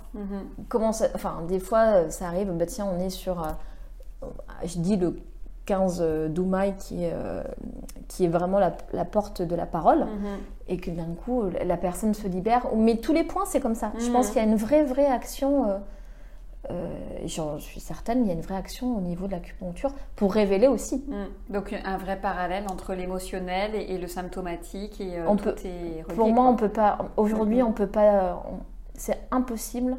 Comment 0.68 0.92
ça, 0.92 1.06
enfin, 1.14 1.42
des 1.48 1.58
fois, 1.58 1.84
euh, 1.86 2.10
ça 2.10 2.26
arrive, 2.26 2.50
bah 2.52 2.66
tiens, 2.66 2.86
on 2.94 3.00
est 3.00 3.10
sur, 3.10 3.42
euh, 3.42 4.26
je 4.64 4.78
dis 4.78 4.96
le 4.96 5.16
15 5.66 5.98
euh, 6.00 6.28
Doumaï 6.28 6.74
qui, 6.78 7.04
est, 7.04 7.12
euh, 7.12 7.42
qui 8.08 8.24
est 8.24 8.28
vraiment 8.28 8.58
la, 8.58 8.72
la 8.92 9.04
porte 9.04 9.42
de 9.42 9.54
la 9.54 9.66
parole, 9.66 10.06
et 10.68 10.76
que 10.76 10.90
d'un 10.90 11.14
coup, 11.24 11.44
la 11.64 11.76
personne 11.76 12.14
se 12.14 12.28
libère. 12.28 12.66
Mais 12.76 12.96
tous 12.96 13.12
les 13.12 13.24
points, 13.24 13.44
c'est 13.46 13.60
comme 13.60 13.74
ça. 13.74 13.92
Je 13.98 14.10
pense 14.10 14.28
qu'il 14.28 14.36
y 14.36 14.44
a 14.44 14.48
une 14.48 14.56
vraie, 14.56 14.84
vraie 14.84 15.06
action, 15.06 15.68
euh, 15.68 15.74
euh, 15.74 15.78
et 16.68 17.26
j'en 17.28 17.58
suis 17.58 17.80
certaine, 17.80 18.22
il 18.22 18.28
y 18.28 18.30
a 18.30 18.34
une 18.34 18.42
vraie 18.42 18.56
action 18.56 18.96
au 18.96 19.00
niveau 19.00 19.26
de 19.26 19.32
l'acupuncture 19.32 19.92
pour 20.14 20.32
révéler 20.34 20.68
aussi. 20.68 21.02
Mhm. 21.08 21.26
Donc 21.54 21.74
un 21.84 21.96
vrai 21.96 22.20
parallèle 22.20 22.64
entre 22.70 22.94
l'émotionnel 22.94 23.74
et, 23.74 23.94
et 23.94 23.98
le 23.98 24.06
symptomatique 24.06 25.00
et 25.00 25.18
euh, 25.18 25.24
On 25.28 25.36
tout 25.36 25.44
peut- 25.44 25.56
est 25.64 26.02
relié, 26.02 26.14
Pour 26.16 26.28
moi, 26.28 26.44
quoi. 26.44 26.52
on 26.52 26.56
peut 26.56 26.68
pas, 26.68 26.98
aujourd'hui, 27.16 27.62
Mhm. 27.62 27.68
on 27.68 27.72
peut 27.72 27.86
pas, 27.86 28.42
on- 28.50 28.60
c'est 28.94 29.18
impossible 29.30 29.96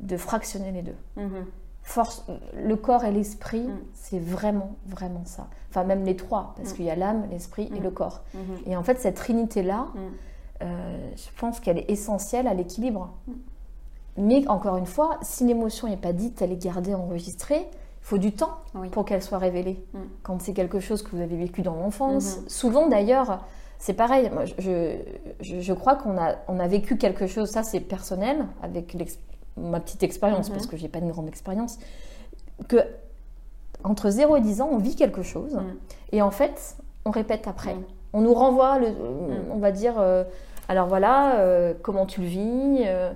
de 0.00 0.16
fractionner 0.16 0.70
les 0.72 0.82
deux. 0.82 0.96
Mhm. 1.16 1.46
force, 1.88 2.26
le 2.52 2.74
corps 2.74 3.04
et 3.04 3.12
l'esprit, 3.12 3.62
Mm. 3.68 3.78
c'est 3.94 4.18
vraiment, 4.18 4.74
vraiment 4.86 5.24
ça. 5.24 5.46
Enfin, 5.70 5.84
même 5.84 6.04
les 6.04 6.16
trois, 6.16 6.52
parce 6.56 6.72
Mm. 6.72 6.74
qu'il 6.74 6.84
y 6.84 6.90
a 6.90 6.96
l'âme, 6.96 7.28
l'esprit 7.30 7.70
et 7.72 7.78
Mm. 7.78 7.84
le 7.84 7.90
corps. 7.92 8.22
Mhm. 8.34 8.40
Et 8.66 8.76
en 8.76 8.82
fait, 8.82 8.98
cette 8.98 9.14
trinité-là, 9.14 9.86
Mm. 9.94 9.98
euh, 10.64 11.10
je 11.16 11.28
pense 11.38 11.60
qu'elle 11.60 11.78
est 11.78 11.88
essentielle 11.88 12.48
à 12.48 12.54
l'équilibre. 12.54 13.14
Mais 14.18 14.46
encore 14.48 14.76
une 14.76 14.86
fois, 14.86 15.18
si 15.22 15.44
l'émotion 15.44 15.88
n'est 15.88 15.96
pas 15.96 16.12
dite, 16.12 16.40
elle 16.42 16.52
est 16.52 16.62
gardée, 16.62 16.94
enregistrée, 16.94 17.66
il 17.68 18.08
faut 18.08 18.18
du 18.18 18.32
temps 18.32 18.58
Oui. 18.74 18.88
pour 18.88 19.04
qu'elle 19.04 19.22
soit 19.22 19.38
révélée. 19.38 19.84
Mm. 19.92 19.98
Quand 20.22 20.40
c'est 20.40 20.52
quelque 20.54 20.80
chose 20.80 21.02
que 21.02 21.10
vous 21.14 21.20
avez 21.22 21.36
vécu 21.36 21.62
dans 21.62 21.74
l'enfance, 21.74 22.38
Mhm. 22.38 22.48
souvent 22.48 22.86
d'ailleurs, 22.88 23.44
c'est 23.78 23.94
pareil. 23.94 24.30
Moi, 24.32 24.44
je, 24.46 24.96
je, 25.40 25.60
je 25.60 25.72
crois 25.74 25.96
qu'on 25.96 26.16
a, 26.16 26.36
on 26.48 26.58
a 26.58 26.66
vécu 26.68 26.96
quelque 26.96 27.26
chose, 27.26 27.50
ça 27.50 27.62
c'est 27.62 27.80
personnel, 27.80 28.46
avec 28.62 28.96
ma 29.56 29.80
petite 29.80 30.02
expérience, 30.02 30.48
parce 30.50 30.66
que 30.66 30.76
j'ai 30.76 30.88
pas 30.88 30.98
une 31.00 31.10
grande 31.10 31.28
expérience, 31.28 31.78
que 32.68 32.78
entre 33.84 34.08
0 34.10 34.36
et 34.36 34.40
10 34.40 34.60
ans, 34.62 34.68
on 34.72 34.78
vit 34.78 34.96
quelque 34.96 35.22
chose, 35.22 35.54
Mm. 35.56 35.62
et 36.12 36.22
en 36.22 36.30
fait, 36.30 36.76
on 37.04 37.10
répète 37.10 37.46
après. 37.48 37.74
Mm. 37.74 37.82
On 38.14 38.20
nous 38.22 38.32
renvoie, 38.34 38.78
le, 38.78 38.86
on 39.52 39.58
va 39.58 39.72
dire, 39.72 39.94
euh, 39.98 40.24
alors 40.68 40.86
voilà, 40.86 41.36
euh, 41.36 41.74
comment 41.82 42.06
tu 42.06 42.20
le 42.20 42.26
vis 42.26 42.82
euh, 42.86 43.12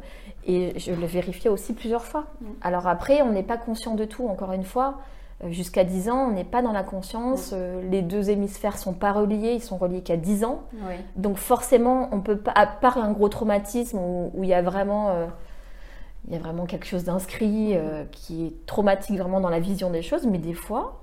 Et 0.47 0.78
je 0.78 0.92
l'ai 0.92 1.07
vérifié 1.07 1.50
aussi 1.50 1.73
plusieurs 1.73 2.04
fois. 2.04 2.26
Mm. 2.40 2.47
Alors 2.62 2.87
après, 2.87 3.23
on 3.23 3.33
n'est 3.33 3.42
pas 3.42 3.57
conscient 3.57 3.95
de 3.95 4.04
tout, 4.04 4.26
encore 4.28 4.52
une 4.52 4.64
fois. 4.64 4.99
Euh, 5.42 5.50
Jusqu'à 5.50 5.85
10 5.85 6.11
ans, 6.11 6.28
on 6.28 6.33
n'est 6.33 6.45
pas 6.45 6.62
dans 6.62 6.73
la 6.73 6.83
conscience. 6.83 7.50
euh, 7.52 7.83
les 7.90 8.02
deux 8.02 8.30
hémisphères 8.30 8.78
sont 8.78 8.92
pas 8.92 9.12
reliés, 9.12 9.54
ils 9.54 9.62
sont 9.62 9.78
reliés 9.78 10.02
qu'à 10.02 10.16
10 10.16 10.45
ans. 10.45 10.62
Oui. 10.75 10.95
Donc 11.16 11.37
forcément, 11.38 12.09
on 12.12 12.21
peut 12.21 12.37
pas, 12.38 12.52
à 12.54 12.66
part 12.66 12.99
un 12.99 13.11
gros 13.12 13.28
traumatisme 13.28 13.99
où, 13.99 14.30
il 14.42 14.49
y 14.49 14.54
a 14.54 14.62
vraiment, 14.62 15.28
il 16.28 16.35
y 16.35 16.37
a 16.37 16.38
vraiment 16.38 16.66
quelque 16.66 16.87
chose 16.87 17.04
d'inscrit 17.04 17.76
euh, 17.76 18.04
qui 18.12 18.47
est 18.47 18.66
traumatique 18.66 19.19
vraiment 19.19 19.40
dans 19.40 19.49
la 19.49 19.61
vision 19.61 19.90
des 19.90 20.02
choses, 20.02 20.26
mais 20.26 20.38
des 20.38 20.52
fois, 20.52 21.00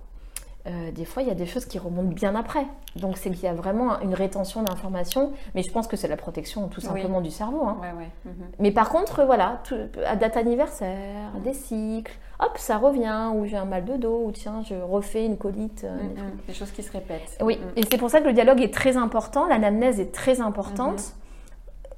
euh, 0.67 0.91
des 0.91 1.05
fois, 1.05 1.21
il 1.23 1.27
y 1.29 1.31
a 1.31 1.35
des 1.35 1.45
choses 1.45 1.65
qui 1.65 1.79
remontent 1.79 2.13
bien 2.13 2.35
après. 2.35 2.65
Donc 2.95 3.17
c'est 3.17 3.29
qu'il 3.31 3.43
y 3.43 3.47
a 3.47 3.53
vraiment 3.53 3.99
une 4.01 4.13
rétention 4.13 4.63
d'informations, 4.63 5.31
mais 5.55 5.63
je 5.63 5.71
pense 5.71 5.87
que 5.87 5.95
c'est 5.95 6.07
la 6.07 6.17
protection 6.17 6.67
tout 6.67 6.81
Oui. 6.81 6.87
simplement 6.87 7.21
du 7.21 7.31
cerveau. 7.31 7.63
hein. 7.65 7.77
Ouais, 7.81 7.91
ouais. 7.97 8.09
Mhm. 8.25 8.33
Mais 8.59 8.71
par 8.71 8.89
contre, 8.89 9.23
voilà, 9.23 9.61
tout- 9.63 9.75
à 10.05 10.15
date 10.15 10.35
anniversaire, 10.35 11.31
des 11.43 11.53
cycles, 11.53 12.13
hop, 12.39 12.51
ça 12.57 12.77
revient, 12.77 13.29
ou 13.35 13.45
j'ai 13.45 13.55
un 13.57 13.65
mal 13.65 13.85
de 13.85 13.95
dos, 13.95 14.23
ou 14.25 14.31
tiens, 14.31 14.61
je 14.63 14.75
refais 14.75 15.25
une 15.25 15.37
colite. 15.37 15.83
euh, 15.85 15.97
des 15.97 16.21
Mhm. 16.21 16.31
Des 16.47 16.53
choses 16.53 16.71
qui 16.71 16.83
se 16.83 16.91
répètent. 16.91 17.37
oui, 17.41 17.57
Mhm. 17.61 17.71
et 17.77 17.83
c'est 17.89 17.97
pour 17.97 18.09
ça 18.09 18.19
que 18.19 18.25
le 18.27 18.33
dialogue 18.33 18.61
est 18.61 18.73
très 18.73 18.97
important, 18.97 19.47
l'anamnèse 19.47 19.99
est 19.99 20.11
très 20.13 20.41
importante. 20.41 21.13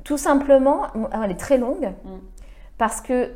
Tout 0.04 0.18
simplement, 0.18 0.84
ah, 1.12 1.22
elle 1.26 1.32
est 1.32 1.36
très 1.40 1.58
longue, 1.58 1.92
parce 2.78 3.02
que 3.02 3.32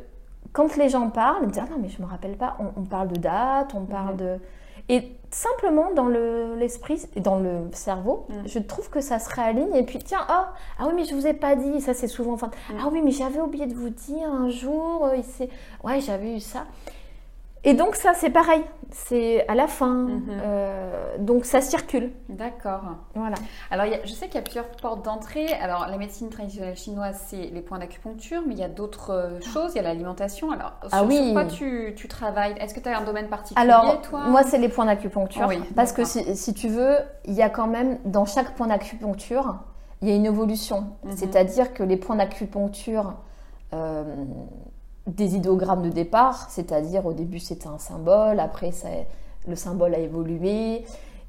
quand 0.52 0.76
les 0.76 0.88
gens 0.88 1.08
parlent, 1.10 1.38
ils 1.42 1.46
me 1.48 1.52
disent 1.52 1.62
Ah 1.66 1.70
non, 1.70 1.78
mais 1.80 1.88
je 1.88 2.00
me 2.00 2.06
rappelle 2.06 2.36
pas, 2.36 2.56
on, 2.60 2.80
on 2.80 2.84
parle 2.84 3.08
de 3.08 3.16
date, 3.18 3.74
on 3.74 3.84
parle 3.84 4.16
de. 4.16 4.38
Et 4.88 5.12
simplement 5.30 5.92
dans 5.94 6.06
le- 6.06 6.54
l'esprit 6.56 7.02
et 7.16 7.20
dans 7.20 7.38
le 7.38 7.68
cerveau, 7.72 8.26
Mhm. 8.28 8.42
je 8.46 8.58
trouve 8.58 8.90
que 8.90 9.00
ça 9.00 9.18
se 9.18 9.28
réaligne. 9.34 9.74
Et 9.74 9.82
puis, 9.82 9.98
tiens, 9.98 10.20
ah, 10.28 10.52
ah 10.78 10.84
oui, 10.86 10.92
mais 10.94 11.04
je 11.04 11.14
vous 11.14 11.26
ai 11.26 11.32
pas 11.34 11.56
dit, 11.56 11.80
ça 11.80 11.94
c'est 11.94 12.06
souvent. 12.06 12.34
Enfin, 12.34 12.50
Mhm. 12.70 12.76
Ah 12.80 12.88
oui, 12.92 13.00
mais 13.02 13.10
j'avais 13.10 13.40
oublié 13.40 13.66
de 13.66 13.74
vous 13.74 13.88
dire 13.88 14.28
un 14.28 14.48
jour, 14.50 15.06
euh, 15.06 15.16
ouais, 15.84 16.00
j'avais 16.00 16.36
eu 16.36 16.40
ça. 16.40 16.66
Et 17.66 17.72
donc, 17.74 17.96
ça 17.96 18.12
c'est 18.14 18.28
pareil, 18.30 18.62
c'est 18.90 19.48
à 19.48 19.54
la 19.54 19.66
fin, 19.66 19.88
Mhm. 20.04 20.22
euh, 20.42 21.16
donc 21.18 21.46
ça 21.46 21.62
circule. 21.62 22.12
D'accord. 22.28 22.82
Voilà. 23.14 23.36
Alors, 23.70 23.86
il 23.86 23.92
y 23.92 23.94
a- 23.94 24.04
je 24.04 24.12
sais 24.12 24.26
qu'il 24.26 24.34
y 24.34 24.38
a 24.38 24.42
plusieurs 24.42 24.68
portes 24.68 25.02
d'entrée. 25.02 25.46
Alors, 25.62 25.86
la 25.88 25.96
médecine 25.96 26.28
traditionnelle 26.28 26.76
chinoise, 26.76 27.18
c'est 27.26 27.46
les 27.52 27.62
points 27.62 27.78
d'acupuncture, 27.78 28.42
mais 28.46 28.52
il 28.52 28.60
y 28.60 28.64
a 28.64 28.68
d'autres 28.68 29.10
euh, 29.10 29.40
choses. 29.40 29.72
Il 29.74 29.76
y 29.76 29.78
a 29.78 29.82
l'alimentation. 29.82 30.50
Alors, 30.50 30.72
sur, 30.82 30.90
Ah 30.92 31.04
oui. 31.04 31.16
sur 31.24 31.32
quoi 31.32 31.44
tu, 31.46 31.94
tu 31.96 32.06
travailles? 32.06 32.54
Est-ce 32.60 32.74
que 32.74 32.80
tu 32.80 32.88
as 32.90 32.98
un 32.98 33.04
domaine 33.04 33.28
particulier, 33.28 33.66
Alors, 33.70 34.02
toi? 34.02 34.20
moi, 34.26 34.42
c'est 34.42 34.58
les 34.58 34.68
points 34.68 34.84
d'acupuncture. 34.84 35.46
Oui, 35.48 35.58
parce 35.74 35.92
que 35.92 36.04
si 36.04 36.52
tu 36.52 36.68
veux, 36.68 36.96
il 37.24 37.32
y 37.32 37.40
a 37.42 37.48
quand 37.48 37.66
même, 37.66 37.98
dans 38.04 38.26
chaque 38.26 38.54
point 38.56 38.66
d'acupuncture, 38.66 39.56
il 40.02 40.08
y 40.10 40.12
a 40.12 40.16
une 40.16 40.26
évolution. 40.26 40.88
Mhm. 41.04 41.12
C'est-à-dire 41.16 41.72
que 41.72 41.82
les 41.82 41.96
points 41.96 42.16
d'acupuncture 42.16 43.14
euh, 43.72 44.04
des 45.06 45.36
idéogrammes 45.36 45.82
de 45.82 45.90
départ, 45.90 46.48
c'est-à-dire 46.50 47.04
au 47.06 47.12
début 47.12 47.38
c'était 47.38 47.66
un 47.66 47.78
symbole, 47.78 48.40
après 48.40 48.72
ça, 48.72 48.88
le 49.46 49.56
symbole 49.56 49.94
a 49.94 49.98
évolué. 49.98 50.84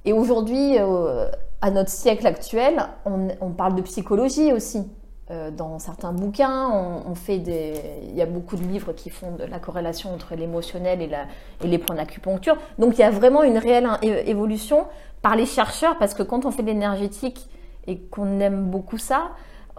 Et 0.05 0.13
aujourd'hui, 0.13 0.77
euh, 0.79 1.29
à 1.61 1.71
notre 1.71 1.89
siècle 1.89 2.25
actuel, 2.27 2.85
on, 3.05 3.49
parle 3.51 3.75
de 3.75 3.81
psychologie 3.81 4.53
aussi. 4.53 4.87
Euh, 5.31 5.49
dans 5.49 5.79
certains 5.79 6.13
bouquins, 6.13 6.69
on, 7.07 7.15
fait 7.15 7.39
des, 7.39 7.73
il 8.03 8.15
y 8.15 8.21
a 8.21 8.27
beaucoup 8.27 8.55
de 8.55 8.63
livres 8.63 8.93
qui 8.93 9.09
font 9.09 9.31
de 9.31 9.43
la 9.43 9.57
corrélation 9.57 10.13
entre 10.13 10.35
l'émotionnel 10.35 11.01
et, 11.01 11.67
les 11.67 11.77
points 11.79 11.95
d'acupuncture. 11.95 12.55
Donc 12.77 12.97
il 12.97 13.01
y 13.01 13.03
a 13.03 13.09
vraiment 13.09 13.41
une 13.41 13.57
réelle 13.57 13.89
évolution 14.03 14.85
par 15.23 15.35
les 15.35 15.47
chercheurs, 15.47 15.97
parce 15.97 16.13
que 16.13 16.21
quand 16.21 16.45
on 16.45 16.51
fait 16.51 16.61
de 16.61 16.67
l'énergétique 16.67 17.49
et 17.87 17.99
qu'on 17.99 18.39
aime 18.39 18.65
beaucoup 18.65 18.99
ça, 18.99 19.31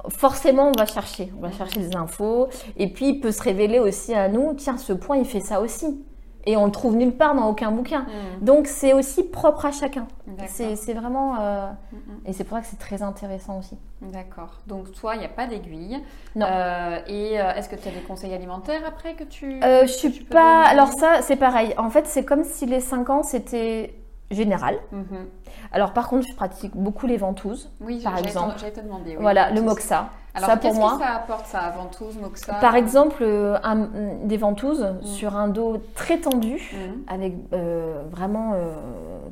forcément 0.08 0.68
on 0.68 0.72
va 0.78 0.86
chercher, 0.86 1.32
on 1.38 1.40
va 1.42 1.52
chercher 1.52 1.80
des 1.80 1.96
infos, 1.96 2.48
et 2.76 2.88
puis 2.92 3.08
il 3.10 3.20
peut 3.20 3.32
se 3.32 3.42
révéler 3.42 3.78
aussi 3.80 4.14
à 4.14 4.28
nous, 4.28 4.54
tiens, 4.54 4.78
ce 4.78 4.92
point 4.92 5.16
il 5.16 5.24
fait 5.24 5.40
ça 5.40 5.60
aussi, 5.60 6.04
et 6.48 6.56
on 6.56 6.66
le 6.66 6.70
trouve 6.70 6.94
nulle 6.96 7.16
part 7.16 7.34
dans 7.34 7.48
aucun 7.48 7.72
bouquin. 7.72 8.02
Mhm. 8.02 8.44
Donc 8.44 8.66
c'est 8.68 8.92
aussi 8.92 9.24
propre 9.24 9.66
à 9.66 9.72
chacun. 9.72 10.06
C'est 10.46 10.92
vraiment, 10.94 11.36
euh, 11.40 11.66
Mhm. 11.92 11.98
et 12.26 12.32
c'est 12.32 12.44
pour 12.44 12.56
ça 12.56 12.62
que 12.62 12.68
c'est 12.68 12.78
très 12.78 13.02
intéressant 13.02 13.58
aussi. 13.58 13.76
D'accord. 14.00 14.60
Donc, 14.66 14.92
toi, 14.92 15.14
il 15.16 15.20
n'y 15.20 15.24
a 15.24 15.28
pas 15.30 15.46
d'aiguille. 15.46 15.98
Non. 16.36 16.46
Euh, 16.48 16.98
et 17.08 17.40
euh, 17.40 17.54
est-ce 17.54 17.68
que 17.68 17.74
tu 17.76 17.88
as 17.88 17.90
des 17.90 18.00
conseils 18.00 18.32
alimentaires 18.34 18.82
après 18.86 19.14
que 19.14 19.24
tu. 19.24 19.60
Je 19.62 19.86
suis 19.86 20.10
pas. 20.24 20.64
Alors 20.66 20.92
ça, 20.92 21.22
c'est 21.22 21.36
pareil. 21.36 21.74
En 21.78 21.90
fait, 21.90 22.06
c'est 22.06 22.24
comme 22.24 22.44
si 22.44 22.66
les 22.66 22.80
5 22.80 23.10
ans 23.10 23.22
c'était 23.24 23.94
général. 24.30 24.78
Mhm. 24.92 25.26
Alors 25.72 25.92
par 25.92 26.08
contre, 26.08 26.26
je 26.28 26.34
pratique 26.34 26.76
beaucoup 26.76 27.06
les 27.06 27.16
ventouses. 27.16 27.70
Oui, 27.80 28.00
Par 28.02 28.14
te- 28.20 28.26
exemple. 28.26 28.54
j'allais 28.58 28.72
te 28.72 28.80
demander. 28.80 29.10
oui. 29.10 29.16
voilà, 29.20 29.50
le 29.50 29.62
moxa. 29.62 30.10
Alors, 30.36 30.50
ça 30.50 30.56
pour 30.56 30.70
qu'est-ce 30.70 30.80
que 30.80 30.98
ça 31.02 31.10
apporte, 31.16 31.46
ça 31.46 31.70
Ventouse, 31.76 32.16
moxa 32.18 32.54
Par 32.60 32.74
exemple, 32.76 33.22
euh, 33.22 33.56
un- 33.62 33.88
des 34.24 34.36
ventouses 34.36 34.82
Mm. 35.02 35.06
sur 35.06 35.36
un 35.36 35.48
dos 35.48 35.78
très 35.94 36.18
tendu, 36.18 36.54
Mhm. 36.72 37.02
avec 37.08 37.34
euh, 37.52 38.02
vraiment 38.10 38.52
euh, 38.54 38.72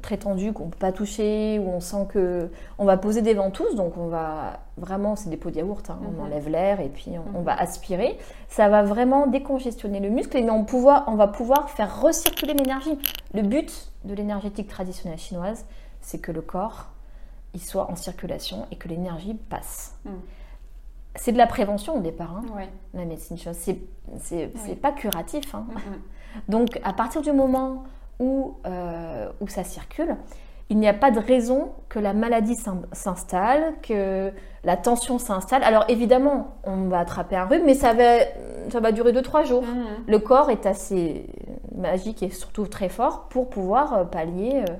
très 0.02 0.16
tendu 0.16 0.52
qu'on 0.52 0.68
peut 0.68 0.78
pas 0.78 0.92
toucher, 0.92 1.58
où 1.58 1.68
on 1.68 1.80
sent 1.80 2.06
que 2.08 2.49
on 2.78 2.84
va 2.84 2.96
poser 2.96 3.23
des 3.23 3.34
ventouses, 3.34 3.76
donc 3.76 3.96
on 3.99 4.06
va 4.08 4.58
vraiment, 4.76 5.14
c'est 5.14 5.30
des 5.30 5.37
pots 5.37 5.50
de 5.50 5.56
yaourt, 5.56 5.88
hein, 5.90 5.99
on 6.18 6.23
enlève 6.25 6.49
l'air 6.49 6.80
et 6.80 6.88
puis 6.88 7.11
on, 7.12 7.37
on 7.37 7.40
Mhm. 7.40 7.44
va 7.44 7.54
aspirer. 7.61 8.18
Ça 8.49 8.68
va 8.68 8.82
vraiment 8.82 9.26
décongestionner 9.26 10.00
le 10.00 10.08
muscle 10.11 10.37
et 10.37 10.50
on, 10.50 10.64
pouvoir, 10.64 11.04
on 11.06 11.14
va 11.14 11.28
pouvoir 11.28 11.70
faire 11.70 12.00
recirculer 12.00 12.54
l'énergie. 12.54 12.99
Le 13.34 13.42
but 13.42 13.90
de 14.04 14.14
l'énergétique 14.14 14.68
traditionnelle 14.68 15.18
chinoise, 15.18 15.64
c'est 16.00 16.18
que 16.18 16.32
le 16.32 16.40
corps 16.40 16.87
il 17.56 17.61
soit 17.62 17.88
en 17.88 17.94
circulation 17.94 18.66
et 18.73 18.76
que 18.76 18.88
l'énergie 18.88 19.34
passe. 19.34 19.94
C'est 21.16 21.33
de 21.33 21.38
la 21.38 21.47
prévention 21.47 21.97
au 21.97 22.00
départ, 22.00 22.35
hein, 22.37 22.44
Ouais. 22.56 22.68
la 22.92 23.04
médecine 23.04 23.37
chinoise. 23.38 23.56
C'est, 23.59 23.78
c'est, 24.21 24.50
Oui. 24.68 24.75
pas 24.75 24.92
curatif. 24.92 25.54
hein. 25.54 25.64
Mhm. 25.68 25.76
Donc, 26.49 26.80
à 26.83 26.92
partir 26.92 27.23
du 27.23 27.33
moment 27.33 27.85
où, 28.18 28.54
euh, 28.66 29.28
où 29.40 29.47
ça 29.49 29.62
circule, 29.64 30.16
il 30.71 30.78
n'y 30.78 30.88
a 30.88 30.94
pas 30.94 31.11
de 31.11 31.18
raison 31.21 31.73
que 31.88 31.99
la 31.99 32.14
maladie 32.14 32.56
s'in- 32.56 32.83
s'installe, 32.92 33.75
que 33.83 34.33
la 34.64 34.76
tension 34.76 35.18
s'installe. 35.18 35.62
Alors 35.62 35.85
évidemment, 35.88 36.54
on 36.64 36.88
va 36.88 37.00
attraper 37.00 37.37
un 37.37 37.44
rhume, 37.44 37.64
mais 37.66 37.75
ça 37.75 37.92
va, 37.92 38.21
ça 38.71 38.80
va 38.80 38.90
durer 38.90 39.12
2-3 39.12 39.44
jours. 39.44 39.62
Mhm. 39.62 39.85
Le 40.09 40.18
corps 40.18 40.50
est 40.50 40.64
assez 40.66 41.26
magique 41.76 42.23
et 42.23 42.30
surtout 42.30 42.66
très 42.66 42.88
fort 42.88 43.28
pour 43.28 43.50
pouvoir 43.50 43.92
euh, 43.94 44.04
pallier 44.04 44.62
euh, 44.68 44.73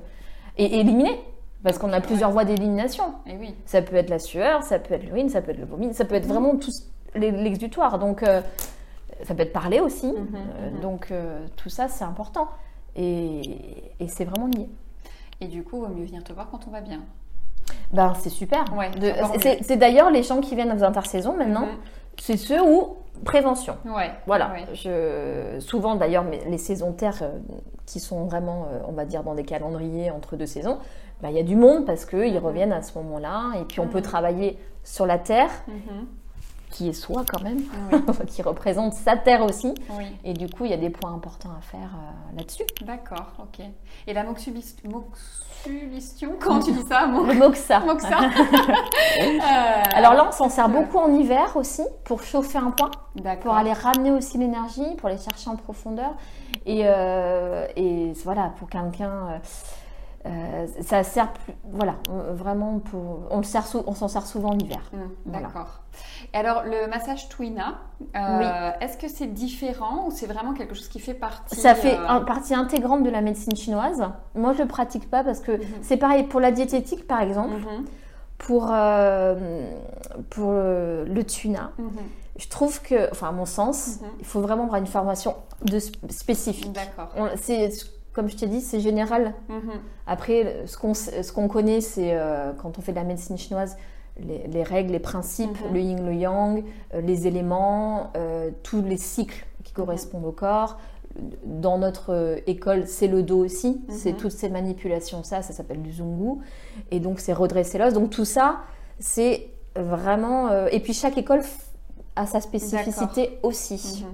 et 0.57 0.79
éliminer. 0.79 1.17
Parce 1.65 1.79
qu'on 1.79 1.91
a 1.93 1.99
plusieurs 1.99 2.29
voies 2.29 2.45
d'élimination. 2.45 3.15
Et 3.25 3.35
oui. 3.37 3.55
Ça 3.65 3.81
peut 3.81 3.95
être 3.95 4.11
la 4.11 4.19
sueur, 4.19 4.61
ça 4.61 4.77
peut 4.77 4.93
être 4.93 5.03
l'urine, 5.03 5.29
ça 5.29 5.41
peut 5.41 5.49
être 5.49 5.57
le 5.57 5.65
vomi, 5.65 5.95
ça 5.95 6.05
peut 6.05 6.13
être 6.13 6.27
vraiment 6.27 6.55
tout 6.57 6.69
l'exutoire. 7.15 7.97
Donc, 7.97 8.21
euh, 8.21 8.41
ça 9.23 9.33
peut 9.33 9.41
être 9.41 9.51
parler 9.51 9.79
aussi. 9.79 10.11
Mhm, 10.11 10.27
Euh, 10.35 10.69
mhm. 10.69 10.79
donc, 10.81 11.07
euh, 11.09 11.43
tout 11.55 11.69
ça, 11.69 11.87
c'est 11.87 12.03
important. 12.03 12.49
Et, 12.95 13.41
et 13.99 14.07
c'est 14.07 14.25
vraiment 14.25 14.45
lié. 14.45 14.69
Et 15.41 15.47
du 15.47 15.63
coup, 15.63 15.77
il 15.83 15.89
vaut 15.89 15.95
mieux 15.99 16.05
venir 16.05 16.23
te 16.23 16.33
voir 16.33 16.49
quand 16.51 16.67
on 16.67 16.69
va 16.71 16.81
bien. 16.81 16.99
Ben, 17.91 18.13
c'est 18.19 18.29
super. 18.29 18.63
Ouais, 18.77 18.91
c'est 19.63 19.77
d'ailleurs 19.77 20.11
les 20.11 20.21
gens 20.21 20.41
qui 20.41 20.53
viennent 20.55 20.71
aux 20.71 20.83
intersaisons 20.83 21.35
maintenant, 21.35 21.67
c'est 22.21 22.37
ceux 22.37 22.61
où 22.61 22.97
prévention. 23.23 23.77
Mhm. 23.85 23.93
Ouais. 23.95 24.11
Voilà. 24.27 24.51
ouais. 24.51 24.65
Je, 24.75 25.59
souvent 25.61 25.95
d'ailleurs, 25.95 26.25
les 26.47 26.59
saisontaires 26.59 27.23
euh, 27.23 27.31
qui 27.87 27.99
sont 27.99 28.25
vraiment, 28.25 28.67
on 28.87 28.91
va 28.91 29.05
dire, 29.05 29.23
dans 29.23 29.33
des 29.33 29.45
calendriers 29.45 30.11
entre 30.11 30.35
deux 30.35 30.45
saisons, 30.45 30.77
il 31.23 31.31
y 31.31 31.39
a 31.39 31.43
du 31.43 31.55
monde 31.55 31.85
parce 31.85 32.05
qu'ils 32.05 32.37
reviennent 32.37 32.73
à 32.73 32.81
ce 32.81 32.97
moment-là. 32.99 33.53
Et 33.59 33.63
puis 33.65 33.79
on 33.79 33.87
peut 33.87 33.97
Mhm. 33.99 34.03
travailler 34.03 34.59
sur 34.83 35.05
la 35.05 35.17
terre, 35.17 35.49
Mhm. 35.67 36.05
qui 36.71 36.89
est 36.89 36.93
soi 36.93 37.23
quand 37.31 37.41
même, 37.41 37.61
Oui. 37.91 37.99
qui 38.27 38.41
représente 38.41 38.93
sa 38.93 39.15
terre 39.15 39.43
aussi. 39.43 39.73
oui. 39.97 40.05
Et 40.23 40.33
du 40.33 40.47
coup, 40.49 40.65
il 40.65 40.71
y 40.71 40.73
a 40.73 40.77
des 40.77 40.89
points 40.89 41.13
importants 41.13 41.51
à 41.57 41.61
faire 41.61 41.89
euh, 41.95 42.37
là-dessus. 42.37 42.63
D'accord, 42.85 43.31
ok. 43.39 43.65
Et 44.07 44.13
la 44.13 44.23
moxubistion, 44.23 44.89
comment 46.39 46.59
tu 46.59 46.71
dis 46.73 46.83
ça 46.87 47.07
Mo- 47.07 47.25
Le 47.25 47.33
moxa. 47.33 47.79
Moxa 47.85 48.19
Euh, 49.17 49.81
Alors 49.95 50.13
là, 50.13 50.25
on 50.27 50.31
s'en 50.31 50.49
sert 50.49 50.65
euh, 50.65 50.67
beaucoup 50.69 50.97
en 50.97 51.11
hiver 51.13 51.55
aussi 51.55 51.81
pour 52.03 52.21
chauffer 52.23 52.57
un 52.57 52.71
point, 52.71 52.91
D'accord. 53.15 53.43
pour 53.43 53.53
aller 53.55 53.71
ramener 53.73 54.11
aussi 54.11 54.37
l'énergie, 54.37 54.95
pour 54.97 55.07
aller 55.09 55.17
chercher 55.17 55.49
en 55.49 55.55
profondeur. 55.55 56.13
Et, 56.65 56.81
euh, 56.85 57.65
et 57.75 58.11
voilà, 58.25 58.51
pour 58.59 58.67
quelqu'un, 58.69 59.39
euh, 60.25 60.65
ça 60.81 61.03
sert 61.03 61.31
plus, 61.33 61.53
voilà, 61.71 61.95
vraiment 62.33 62.79
pour, 62.79 63.19
on 63.29 63.37
le 63.37 63.43
sert, 63.43 63.67
sou- 63.67 63.83
on 63.85 63.93
s'en 63.93 64.07
sert 64.07 64.25
souvent 64.25 64.49
en 64.51 64.57
hiver. 64.59 64.81
Hum, 64.93 65.09
Voilà. 65.25 65.47
D'accord. 65.47 65.81
Et 66.33 66.37
alors, 66.37 66.63
le 66.63 66.87
massage 66.89 67.29
Twina, 67.29 67.75
euh, 68.15 68.71
est-ce 68.81 68.97
que 68.97 69.07
c'est 69.07 69.27
différent 69.27 70.07
ou 70.07 70.11
c'est 70.11 70.25
vraiment 70.25 70.53
quelque 70.53 70.73
chose 70.73 70.87
qui 70.89 70.99
fait 70.99 71.13
partie 71.13 71.55
Ça 71.55 71.75
fait 71.75 71.93
euh, 71.97 72.07
un- 72.07 72.21
partie 72.21 72.53
intégrante 72.55 73.03
de 73.03 73.09
la 73.09 73.21
médecine 73.21 73.55
chinoise. 73.55 74.03
Moi, 74.33 74.53
je 74.53 74.63
le 74.63 74.67
pratique 74.67 75.09
pas 75.09 75.23
parce 75.23 75.39
que 75.39 75.51
Mhm. 75.53 75.63
c'est 75.81 75.97
pareil 75.97 76.23
pour 76.23 76.39
la 76.39 76.51
diététique, 76.51 77.07
par 77.07 77.21
exemple, 77.21 77.53
mhm, 77.55 77.85
pour, 78.39 78.69
euh, 78.71 79.69
pour 80.31 80.51
le, 80.51 81.05
le 81.05 81.23
tuna. 81.23 81.71
mhm. 81.77 81.91
Je 82.37 82.49
trouve 82.49 82.81
que, 82.81 83.09
enfin, 83.11 83.29
à 83.29 83.31
mon 83.31 83.45
sens, 83.45 83.99
il 84.19 84.25
faut 84.25 84.41
vraiment 84.41 84.63
avoir 84.63 84.81
une 84.81 84.87
formation 84.87 85.35
de 85.61 85.77
sp- 85.79 86.11
spécifique. 86.11 86.73
D'accord. 86.73 87.07
C'est 87.37 87.69
comme 88.15 88.29
je 88.29 88.37
t'ai 88.37 88.47
dit, 88.47 88.61
c'est 88.61 88.79
général. 88.79 89.33
Mhm. 89.49 89.71
Après, 90.07 90.63
ce 90.67 90.77
qu'on 90.77 90.93
ce 90.93 91.31
qu'on 91.33 91.49
connaît, 91.49 91.81
c'est 91.81 92.11
euh, 92.13 92.53
quand 92.53 92.77
on 92.77 92.81
fait 92.81 92.93
de 92.93 92.97
la 92.97 93.03
médecine 93.03 93.37
chinoise, 93.37 93.75
les, 94.17 94.47
les 94.47 94.63
règles, 94.63 94.93
les 94.93 94.99
principes, 94.99 95.59
Mhm. 95.67 95.73
le 95.73 95.79
yin, 95.81 96.05
le 96.05 96.13
yang, 96.13 96.63
euh, 96.93 97.01
les 97.01 97.27
éléments, 97.27 98.11
euh, 98.15 98.51
tous 98.63 98.81
les 98.81 98.95
cycles 98.95 99.45
qui 99.65 99.73
Mhm. 99.73 99.85
correspondent 99.85 100.25
au 100.25 100.31
corps. 100.31 100.77
Dans 101.45 101.77
notre 101.77 102.39
école, 102.47 102.87
c'est 102.87 103.07
le 103.07 103.21
dos 103.23 103.43
aussi. 103.45 103.81
C'est 103.89 104.13
toutes 104.17 104.31
ces 104.31 104.49
manipulations, 104.49 105.23
ça, 105.23 105.41
ça 105.41 105.53
s'appelle 105.53 105.81
du 105.81 105.91
zungu. 105.93 106.39
Et 106.91 106.99
donc, 106.99 107.19
c'est 107.19 107.31
redresser 107.33 107.77
l'os. 107.77 107.93
Donc, 107.93 108.09
tout 108.09 108.25
ça, 108.25 108.59
c'est 108.99 109.47
vraiment. 109.77 110.49
et 110.67 110.79
puis, 110.81 110.93
chaque 110.93 111.17
école 111.17 111.41
a 112.17 112.25
sa 112.25 112.39
spécificité 112.41 113.39
aussi. 113.43 114.05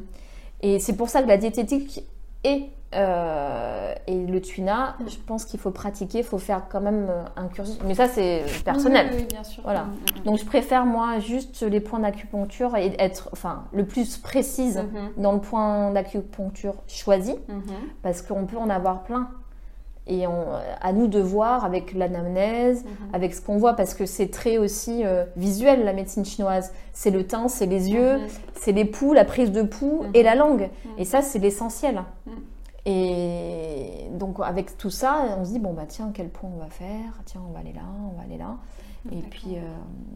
Et 0.62 0.78
c'est 0.80 0.94
pour 0.96 1.10
ça 1.10 1.22
que 1.24 1.28
la 1.28 1.38
diététique 1.38 2.04
et, 2.44 2.66
euh, 2.94 3.94
et 4.08 4.26
le 4.26 4.42
tuna, 4.42 4.96
je 5.08 5.16
pense 5.26 5.46
qu'il 5.46 5.60
faut 5.60 5.72
pratiquer, 5.72 6.20
il 6.20 6.24
faut 6.24 6.38
faire 6.38 6.64
quand 6.70 6.82
même 6.82 7.08
euh, 7.10 7.24
un 7.38 7.48
cursus. 7.48 7.80
Mais 7.86 7.96
ça, 7.96 8.08
c'est 8.08 8.44
personnel. 8.66 9.08
Oui, 9.12 9.18
oui, 9.20 9.28
bien 9.30 9.44
sûr. 9.44 9.64
Voilà. 9.64 9.84
Mhm, 9.84 9.92
mhm. 10.18 10.24
Donc 10.26 10.38
je 10.40 10.46
préfère 10.46 10.86
moi 10.86 11.20
juste 11.20 11.62
les 11.64 11.80
points 11.80 12.00
d'acupuncture 12.00 12.76
et 12.76 12.94
être 13.00 13.30
enfin, 13.32 13.64
le 13.72 13.86
plus 13.86 14.18
précise 14.18 14.78
Mhm, 14.78 15.12
dans 15.24 15.32
le 15.32 15.40
point 15.40 15.92
d'acupuncture 15.92 16.76
choisi 16.88 17.36
mhm. 17.48 17.62
parce 18.02 18.22
qu'on 18.22 18.46
peut 18.46 18.58
en 18.58 18.70
avoir 18.70 19.04
plein. 19.04 19.30
Et 20.08 20.26
on, 20.26 20.46
à 20.82 20.94
nous 20.94 21.08
de 21.08 21.20
voir 21.20 21.64
avec 21.64 21.94
l'anamnèse, 21.94 22.84
Mhm. 22.84 22.90
avec 23.14 23.34
ce 23.36 23.40
qu'on 23.42 23.58
voit, 23.58 23.74
parce 23.76 23.94
que 23.94 24.06
c'est 24.08 24.30
très 24.30 24.58
aussi 24.58 25.06
euh, 25.06 25.24
visuel 25.38 25.86
la 25.86 25.94
médecine 25.94 26.26
chinoise. 26.26 26.74
C'est 26.92 27.12
le 27.12 27.26
teint, 27.28 27.48
c'est 27.48 27.68
les 27.68 27.92
yeux, 27.92 28.20
c'est 28.56 28.72
les 28.72 28.84
pouls, 28.84 29.14
la 29.14 29.26
prise 29.26 29.52
de 29.52 29.62
pouls 29.62 30.04
et 30.16 30.24
la 30.24 30.34
langue. 30.36 30.70
Et 30.98 31.06
ça, 31.06 31.22
c'est 31.22 31.38
l'essentiel. 31.40 32.02
Et 32.86 34.08
donc, 34.14 34.38
avec 34.44 34.78
tout 34.78 34.90
ça, 34.90 35.36
on 35.40 35.46
se 35.46 35.52
dit, 35.52 35.60
bon, 35.60 35.74
bah 35.74 35.86
tiens, 35.88 36.12
quel 36.14 36.30
point 36.30 36.50
on 36.54 36.60
va 36.60 36.70
faire? 36.70 37.22
Tiens, 37.26 37.42
on 37.48 37.52
va 37.54 37.60
aller 37.60 37.74
là, 37.74 37.82
on 38.12 38.18
va 38.18 38.24
aller 38.24 38.38
là. 38.38 38.58
Et 39.12 39.22
puis, 39.22 39.56
euh, 39.56 39.62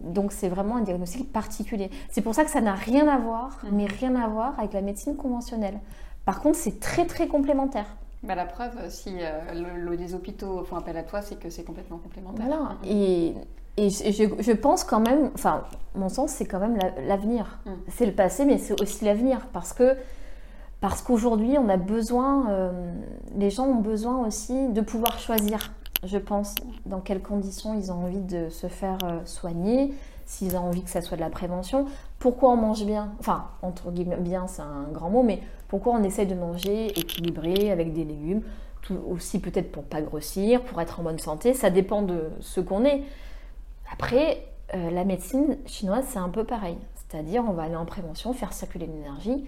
donc, 0.04 0.32
c'est 0.32 0.48
vraiment 0.50 0.76
un 0.78 0.82
diagnostic 0.82 1.32
particulier. 1.34 1.90
C'est 2.10 2.22
pour 2.22 2.36
ça 2.36 2.44
que 2.44 2.52
ça 2.52 2.62
n'a 2.62 2.76
rien 2.76 3.08
à 3.08 3.18
voir, 3.18 3.58
Mhm. 3.64 3.70
mais 3.76 3.86
rien 3.86 4.16
à 4.16 4.28
voir 4.28 4.54
avec 4.60 4.74
la 4.74 4.82
médecine 4.82 5.16
conventionnelle. 5.16 5.80
Par 6.24 6.40
contre, 6.42 6.58
c'est 6.58 6.80
très, 6.80 7.06
très 7.06 7.28
complémentaire. 7.28 7.86
Bah, 8.24 8.36
la 8.36 8.46
preuve, 8.46 8.72
si 8.90 9.16
euh, 9.22 9.54
le- 9.54 9.80
le- 9.82 9.96
les 9.96 10.14
hôpitaux 10.14 10.64
font 10.66 10.76
appel 10.76 10.98
à 10.98 11.04
toi, 11.04 11.22
c'est 11.22 11.40
que 11.40 11.50
c'est 11.50 11.64
complètement 11.64 11.98
complémentaire. 11.98 12.46
Voilà. 12.48 12.62
Mhm. 12.84 12.90
Et, 12.90 13.34
et 13.78 13.90
je, 13.90 14.12
je- 14.12 14.42
je 14.44 14.52
pense 14.52 14.84
quand 14.84 15.00
même, 15.00 15.32
enfin, 15.36 15.64
mon 15.96 16.10
sens, 16.10 16.32
c'est 16.32 16.46
quand 16.46 16.60
même 16.60 16.78
la- 16.78 17.02
l'avenir. 17.08 17.60
Mm. 17.66 17.72
C'est 17.90 18.06
le 18.06 18.14
passé, 18.14 18.46
mais 18.46 18.58
c'est 18.58 18.80
aussi 18.82 19.04
l'avenir. 19.06 19.48
Parce 19.54 19.74
que 19.74 19.96
parce 20.82 21.02
qu'aujourd'hui, 21.02 21.58
on 21.58 21.70
a 21.70 21.78
besoin, 21.78 22.50
euh, 22.50 22.72
les 23.36 23.50
gens 23.50 23.66
ont 23.66 23.82
besoin 23.82 24.26
aussi 24.26 24.70
de 24.70 24.82
pouvoir 24.82 25.18
choisir, 25.20 25.72
je 26.04 26.18
pense, 26.18 26.54
dans 26.86 27.00
quelles 27.00 27.22
conditions 27.22 27.74
ils 27.74 27.92
ont 27.92 28.06
envie 28.06 28.20
de 28.22 28.50
se 28.50 28.68
faire 28.68 28.98
euh, 29.04 29.20
soigner, 29.26 29.94
s'ils 30.26 30.56
ont 30.58 30.62
envie 30.62 30.84
que 30.84 30.90
ça 30.90 31.02
soit 31.02 31.18
de 31.18 31.22
la 31.22 31.30
prévention. 31.30 31.86
Pourquoi 32.20 32.52
on 32.52 32.58
mange 32.58 32.86
bien? 32.86 33.14
Enfin, 33.20 33.46
entre 33.62 33.92
guillemets, 33.92 34.18
bien, 34.18 34.48
c'est 34.48 34.62
un 34.62 34.88
grand 34.92 35.10
mot, 35.10 35.24
mais 35.24 35.40
pourquoi 35.68 35.94
on 35.94 36.04
essaye 36.04 36.28
de 36.28 36.36
manger 36.36 36.88
équilibré 37.00 37.72
avec 37.72 37.94
des 37.94 38.04
légumes 38.04 38.42
tout- 38.82 39.00
aussi 39.10 39.40
peut-être 39.40 39.72
pour 39.72 39.84
pas 39.84 40.02
grossir, 40.02 40.62
pour 40.64 40.80
être 40.82 41.00
en 41.00 41.04
bonne 41.04 41.20
santé, 41.20 41.54
ça 41.54 41.70
dépend 41.70 42.02
de 42.02 42.30
ce 42.40 42.60
qu'on 42.60 42.86
est. 42.86 43.04
Après, 43.92 44.48
euh, 44.74 44.92
la 44.92 45.04
médecine 45.06 45.58
chinoise, 45.66 46.06
c'est 46.08 46.20
un 46.20 46.30
peu 46.30 46.44
pareil. 46.44 46.78
C'est-à-dire, 46.96 47.44
on 47.48 47.54
va 47.54 47.64
aller 47.64 47.76
en 47.76 47.86
prévention, 47.86 48.34
faire 48.34 48.54
circuler 48.54 48.88
l'énergie, 48.88 49.46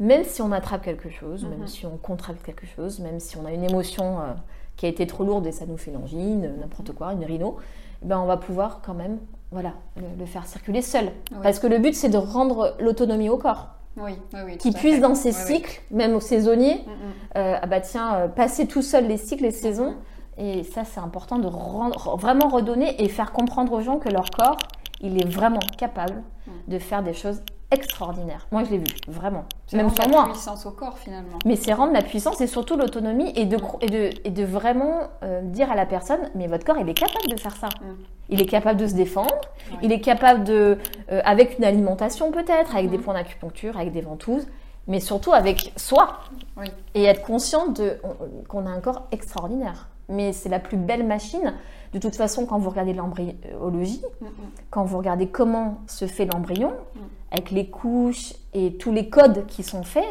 même 0.00 0.24
si 0.24 0.42
on 0.42 0.52
attrape 0.52 0.82
quelque 0.82 1.08
chose, 1.10 1.44
Mhm. 1.44 1.50
même 1.50 1.66
si 1.66 1.86
on 1.86 1.96
contracte 1.96 2.42
quelque 2.44 2.66
chose, 2.66 2.98
même 3.00 3.20
si 3.20 3.36
on 3.36 3.44
a 3.46 3.52
une 3.52 3.64
émotion 3.64 4.18
euh, 4.20 4.32
qui 4.76 4.86
a 4.86 4.88
été 4.88 5.06
trop 5.06 5.24
lourde 5.24 5.46
et 5.46 5.52
ça 5.52 5.66
nous 5.66 5.76
fait 5.76 5.90
une 5.92 5.98
angine, 6.02 6.52
n'importe 6.60 6.92
quoi, 6.92 7.12
une 7.12 7.24
rhino, 7.24 7.56
eh 8.02 8.06
ben 8.06 8.18
on 8.18 8.26
va 8.26 8.36
pouvoir 8.36 8.80
quand 8.84 8.94
même 8.94 9.18
voilà, 9.52 9.74
le, 9.96 10.02
le 10.18 10.26
faire 10.26 10.46
circuler 10.46 10.82
seul. 10.82 11.04
Oui. 11.30 11.38
Parce 11.42 11.60
que 11.60 11.68
le 11.68 11.78
but, 11.78 11.94
c'est 11.94 12.08
de 12.08 12.16
rendre 12.18 12.74
l'autonomie 12.80 13.28
au 13.28 13.36
corps. 13.36 13.68
Oui, 13.96 14.12
oui, 14.32 14.40
oui. 14.46 14.58
Qui 14.58 14.72
puisse 14.72 15.00
dans 15.00 15.14
ses 15.14 15.30
cycles, 15.30 15.80
même 15.92 16.14
aux 16.16 16.20
saisonniers, 16.20 16.78
Mhm. 16.84 16.92
euh, 17.36 17.58
ah 17.62 17.66
bah 17.68 17.80
tiens, 17.80 18.14
euh, 18.16 18.26
passer 18.28 18.66
tout 18.66 18.82
seul 18.82 19.06
les 19.06 19.16
cycles, 19.16 19.44
les 19.44 19.52
saisons. 19.52 19.94
Et 20.36 20.64
ça, 20.64 20.82
c'est 20.84 20.98
important 20.98 21.38
de 21.38 21.46
rendre- 21.46 22.16
vraiment 22.16 22.48
redonner 22.48 23.00
et 23.00 23.08
faire 23.08 23.30
comprendre 23.30 23.72
aux 23.72 23.80
gens 23.80 23.98
que 24.00 24.08
leur 24.08 24.28
corps, 24.30 24.56
il 25.00 25.22
est 25.22 25.28
vraiment 25.28 25.60
capable 25.78 26.24
Mm. 26.48 26.50
de 26.72 26.78
faire 26.80 27.04
des 27.04 27.12
choses 27.14 27.40
extraordinaires. 27.74 28.46
Moi, 28.52 28.64
je 28.64 28.70
l'ai 28.70 28.78
vu, 28.78 28.86
vraiment. 29.08 29.44
C'est 29.66 29.76
Même 29.76 29.86
rendre 29.86 30.00
sur 30.02 30.10
la 30.10 30.16
moi. 30.16 30.24
puissance 30.32 30.64
au 30.66 30.70
corps 30.70 30.98
finalement. 30.98 31.38
Mais 31.44 31.56
c'est 31.56 31.72
rendre 31.72 31.92
la 31.92 32.02
puissance 32.02 32.40
et 32.40 32.46
surtout 32.46 32.76
l'autonomie 32.76 33.32
et 33.36 33.44
de, 33.44 33.56
cro- 33.58 33.78
et 33.82 33.86
de, 33.88 34.10
et 34.24 34.30
de 34.30 34.44
vraiment 34.44 35.00
euh, 35.22 35.42
dire 35.42 35.70
à 35.70 35.74
la 35.74 35.84
personne, 35.86 36.30
mais 36.34 36.46
votre 36.46 36.64
corps, 36.64 36.78
il 36.78 36.88
est 36.88 36.94
capable 36.94 37.28
de 37.28 37.36
faire 37.38 37.56
ça. 37.56 37.68
Mm. 37.80 37.94
Il 38.30 38.40
est 38.40 38.46
capable 38.46 38.80
de 38.80 38.86
se 38.86 38.94
défendre, 38.94 39.34
il 39.82 39.92
est 39.92 40.00
capable 40.00 40.44
de, 40.44 40.78
euh, 41.12 41.20
avec 41.24 41.58
une 41.58 41.64
alimentation 41.64 42.30
peut-être, 42.32 42.74
avec 42.74 42.88
des 42.90 42.96
Mhm. 42.96 43.02
points 43.02 43.14
d'acupuncture, 43.14 43.76
avec 43.76 43.92
des 43.92 44.00
ventouses, 44.00 44.46
mais 44.88 44.98
surtout 45.00 45.34
avec 45.34 45.72
soi. 45.76 46.20
Oui. 46.56 46.68
Et 46.94 47.04
être 47.04 47.20
conscient 47.22 47.66
de, 47.68 47.98
on- 48.02 48.44
qu'on 48.48 48.64
a 48.66 48.70
un 48.70 48.80
corps 48.80 49.02
extraordinaire. 49.12 49.88
Mais 50.08 50.32
c'est 50.32 50.48
la 50.48 50.58
plus 50.60 50.76
belle 50.76 51.04
machine. 51.06 51.54
De 51.92 51.98
toute 51.98 52.16
façon, 52.16 52.44
quand 52.46 52.58
vous 52.58 52.70
regardez 52.70 52.92
l'embryologie, 52.92 54.02
Mhm. 54.20 54.28
quand 54.70 54.84
vous 54.84 54.98
regardez 54.98 55.28
comment 55.28 55.78
se 55.86 56.06
fait 56.06 56.26
l'embryon, 56.26 56.70
Mm. 56.94 56.98
avec 57.30 57.50
les 57.50 57.68
couches 57.70 58.34
et 58.52 58.74
tous 58.74 58.92
les 58.92 59.08
codes 59.08 59.46
qui 59.46 59.62
sont 59.62 59.82
faits, 59.84 60.04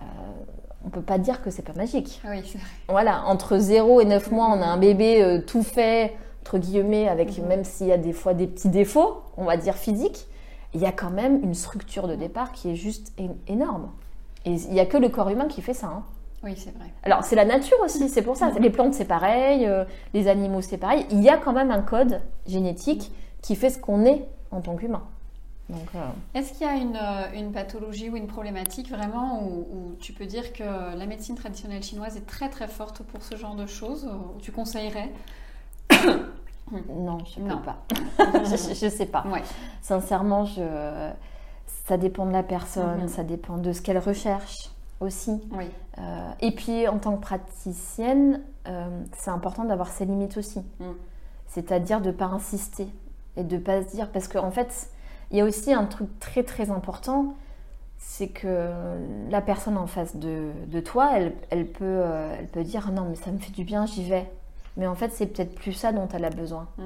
euh, 0.00 0.04
on 0.84 0.88
peut 0.88 1.02
pas 1.02 1.18
dire 1.18 1.42
que 1.42 1.50
c'est 1.50 1.62
pas 1.62 1.74
magique. 1.74 2.20
Oui, 2.28 2.40
c'est 2.44 2.58
vrai. 2.58 2.66
Voilà, 2.88 3.24
entre 3.26 3.58
0 3.58 4.00
et 4.00 4.04
9 4.06 4.30
mois, 4.30 4.46
on 4.48 4.60
a 4.62 4.66
un 4.66 4.78
bébé 4.78 5.22
euh, 5.22 5.40
tout 5.46 5.62
fait, 5.62 6.16
entre 6.42 6.58
guillemets, 6.58 7.06
avec 7.08 7.36
même 7.38 7.64
s'il 7.64 7.86
y 7.88 7.92
a 7.92 7.98
des 7.98 8.12
fois 8.14 8.32
des 8.34 8.46
petits 8.46 8.70
défauts, 8.70 9.20
on 9.36 9.44
va 9.44 9.56
dire 9.58 9.74
physiques, 9.76 10.26
il 10.72 10.80
y 10.80 10.86
a 10.86 10.92
quand 10.92 11.10
même 11.10 11.42
une 11.42 11.54
structure 11.54 12.08
de 12.08 12.14
départ 12.14 12.52
qui 12.52 12.70
est 12.70 12.76
juste 12.76 13.12
énorme. 13.46 13.90
Et 14.46 14.52
il 14.52 14.70
n'y 14.70 14.80
a 14.80 14.86
que 14.86 14.96
le 14.96 15.10
corps 15.10 15.28
humain 15.28 15.46
qui 15.48 15.60
fait 15.60 15.74
ça. 15.74 15.88
hein. 15.88 16.02
Oui, 16.42 16.54
c'est 16.56 16.74
vrai. 16.76 16.86
Alors, 17.02 17.22
c'est 17.24 17.36
la 17.36 17.44
nature 17.44 17.76
aussi, 17.84 18.08
c'est 18.08 18.22
pour 18.22 18.36
ça. 18.36 18.50
Les 18.58 18.70
plantes, 18.70 18.94
c'est 18.94 19.04
pareil, 19.04 19.66
euh, 19.66 19.84
les 20.14 20.26
animaux, 20.28 20.62
c'est 20.62 20.78
pareil. 20.78 21.04
Il 21.10 21.22
y 21.22 21.28
a 21.28 21.36
quand 21.36 21.52
même 21.52 21.70
un 21.70 21.82
code 21.82 22.22
génétique 22.46 23.12
qui 23.42 23.56
fait 23.56 23.68
ce 23.70 23.78
qu'on 23.78 24.04
est 24.06 24.26
en 24.50 24.60
tant 24.60 24.74
qu'humain. 24.76 25.02
Euh, 25.70 25.98
Est-ce 26.34 26.52
qu'il 26.54 26.66
y 26.66 26.70
a 26.70 26.74
une, 26.74 26.96
euh, 26.96 27.38
une 27.38 27.52
pathologie 27.52 28.10
ou 28.10 28.16
une 28.16 28.26
problématique 28.26 28.90
vraiment 28.90 29.40
où, 29.44 29.66
où 29.72 29.94
tu 30.00 30.12
peux 30.12 30.26
dire 30.26 30.52
que 30.52 30.64
la 30.96 31.06
médecine 31.06 31.36
traditionnelle 31.36 31.82
chinoise 31.84 32.16
est 32.16 32.26
très 32.26 32.48
très 32.48 32.66
forte 32.66 33.02
pour 33.04 33.22
ce 33.22 33.36
genre 33.36 33.54
de 33.54 33.66
choses 33.66 34.04
où 34.06 34.40
tu 34.40 34.50
conseillerais 34.50 35.10
non, 36.88 37.18
je 37.24 37.40
ne 37.40 37.50
peux 37.54 37.62
pas. 37.62 37.76
je 38.44 38.84
ne 38.84 38.90
sais 38.90 39.06
pas. 39.06 39.24
Ouais. 39.32 39.42
Sincèrement, 39.82 40.44
je... 40.44 41.10
ça 41.86 41.96
dépend 41.96 42.26
de 42.26 42.32
la 42.32 42.42
personne, 42.42 43.02
Mhm. 43.02 43.08
ça 43.08 43.22
dépend 43.24 43.56
de 43.58 43.72
ce 43.72 43.80
qu'elle 43.82 43.98
recherche 43.98 44.70
aussi. 45.00 45.40
Oui. 45.52 45.66
Euh, 45.98 46.30
et 46.40 46.52
puis, 46.52 46.86
en 46.88 46.98
tant 46.98 47.16
que 47.16 47.20
praticienne, 47.22 48.42
euh, 48.68 48.88
c'est 49.16 49.30
important 49.30 49.64
d'avoir 49.64 49.88
ses 49.88 50.04
limites 50.04 50.36
aussi. 50.36 50.60
Mm. 50.78 50.92
C'est-à-dire 51.46 52.00
de 52.00 52.08
ne 52.08 52.14
pas 52.14 52.26
insister 52.26 52.86
et 53.36 53.44
de 53.44 53.56
ne 53.56 53.60
pas 53.60 53.82
se 53.82 53.88
dire. 53.90 54.10
Parce 54.10 54.28
qu'en 54.28 54.50
fait, 54.50 54.90
il 55.30 55.38
y 55.38 55.40
a 55.40 55.44
aussi 55.44 55.72
un 55.72 55.84
truc 55.84 56.08
très 56.20 56.42
très 56.42 56.70
important 56.70 57.34
c'est 58.00 58.28
que 58.28 58.70
la 59.30 59.42
personne 59.42 59.76
en 59.76 59.86
face 59.86 60.16
de, 60.16 60.50
de 60.66 60.80
toi, 60.80 61.10
elle, 61.14 61.34
elle 61.50 61.66
peut, 61.66 61.84
euh, 61.84 62.34
elle 62.38 62.48
peut 62.48 62.64
dire 62.64 62.90
non, 62.92 63.04
mais 63.08 63.14
ça 63.14 63.30
me 63.30 63.38
fait 63.38 63.52
du 63.52 63.62
bien, 63.62 63.84
j'y 63.84 64.08
vais. 64.08 64.28
Mais 64.78 64.86
en 64.86 64.94
fait, 64.94 65.10
c'est 65.12 65.26
peut-être 65.26 65.54
plus 65.54 65.74
ça 65.74 65.92
dont 65.92 66.08
elle 66.08 66.24
a 66.24 66.30
besoin. 66.30 66.66
Mm. 66.78 66.82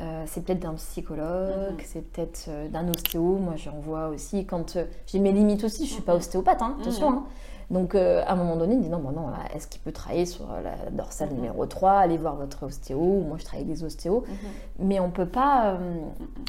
Euh, 0.00 0.24
c'est 0.26 0.44
peut-être 0.44 0.60
d'un 0.60 0.74
psychologue, 0.74 1.70
Mhm. 1.72 1.76
c'est 1.84 2.02
peut-être 2.02 2.46
euh, 2.48 2.68
d'un 2.68 2.86
ostéo. 2.88 3.38
Moi, 3.38 3.54
j'en 3.56 3.78
vois 3.78 4.08
aussi 4.08 4.44
quand 4.44 4.76
euh, 4.76 4.84
j'ai 5.06 5.18
mes 5.18 5.32
limites 5.32 5.64
aussi. 5.64 5.86
Je 5.86 5.92
suis 5.92 6.02
pas 6.02 6.12
Mhm. 6.12 6.18
ostéopathe, 6.18 6.60
hein, 6.62 6.76
attention. 6.80 7.10
Mhm. 7.10 7.16
hein. 7.18 7.24
Donc, 7.68 7.96
à 7.96 8.30
un 8.30 8.36
moment 8.36 8.54
donné, 8.54 8.74
il 8.74 8.78
me 8.78 8.84
dit 8.84 8.88
non, 8.90 9.00
bon, 9.00 9.10
non, 9.10 9.26
est-ce 9.52 9.66
qu'il 9.66 9.80
peut 9.80 9.90
travailler 9.90 10.24
sur 10.24 10.44
la 10.62 10.88
dorsale 10.92 11.30
numéro 11.32 11.66
3 11.66 11.94
Allez 11.98 12.16
voir 12.16 12.36
votre 12.36 12.62
ostéo? 12.64 13.00
Moi, 13.26 13.38
je 13.38 13.44
travaille 13.44 13.64
avec 13.64 13.74
des 13.76 13.82
ostéos. 13.82 14.22
Mais 14.78 15.00
on 15.00 15.10
peut 15.10 15.26
pas. 15.26 15.76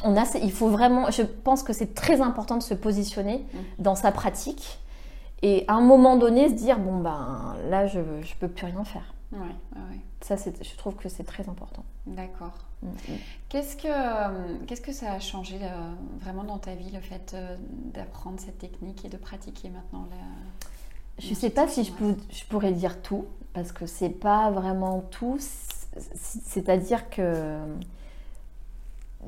on 0.04 0.16
a, 0.16 0.24
il 0.40 0.52
faut 0.52 0.68
vraiment. 0.68 1.10
Je 1.10 1.22
pense 1.22 1.64
que 1.64 1.72
c'est 1.72 1.92
très 1.92 2.20
important 2.20 2.56
de 2.56 2.62
se 2.62 2.72
positionner 2.74 3.44
dans 3.80 3.96
sa 3.96 4.12
pratique 4.12 4.78
et 5.42 5.64
à 5.66 5.74
un 5.74 5.80
moment 5.80 6.16
donné 6.16 6.48
se 6.50 6.54
dire 6.54 6.78
bon 6.78 6.98
ben 6.98 7.54
là 7.68 7.86
je 7.86 7.98
je 8.22 8.34
peux 8.38 8.48
plus 8.48 8.66
rien 8.66 8.84
faire. 8.84 9.12
Ouais, 9.32 9.38
ouais, 9.40 9.82
ouais. 9.90 10.00
Ça, 10.20 10.34
je 10.36 10.76
trouve 10.76 10.94
que 10.96 11.08
c'est 11.08 11.24
très 11.24 11.48
important. 11.48 11.84
D'accord. 12.06 12.52
Mm, 12.82 12.88
Qu'est-ce 13.48 13.76
que, 13.76 13.86
euh, 13.88 14.56
qu'est-ce 14.66 14.80
que 14.80 14.92
ça 14.92 15.12
a 15.12 15.20
changé 15.20 15.58
euh, 15.62 15.68
vraiment 16.20 16.44
dans 16.44 16.58
ta 16.58 16.74
vie, 16.74 16.90
le 16.90 17.00
fait 17.00 17.32
euh, 17.34 17.56
d'apprendre 17.94 18.38
cette 18.40 18.58
technique 18.58 19.04
et 19.04 19.08
de 19.08 19.16
pratiquer 19.16 19.70
maintenant 19.70 20.06
la... 20.10 21.22
Je 21.22 21.34
sais 21.34 21.50
pas 21.50 21.66
si 21.68 21.84
je, 21.84 21.92
peux- 21.92 22.16
je 22.30 22.44
pourrais 22.44 22.72
dire 22.72 23.00
tout, 23.02 23.26
parce 23.52 23.72
que 23.72 23.86
c'est 23.86 24.10
pas 24.10 24.50
vraiment 24.50 25.00
tout. 25.10 25.38
C'est- 25.40 26.40
C'est-à-dire 26.44 27.08
que 27.10 27.58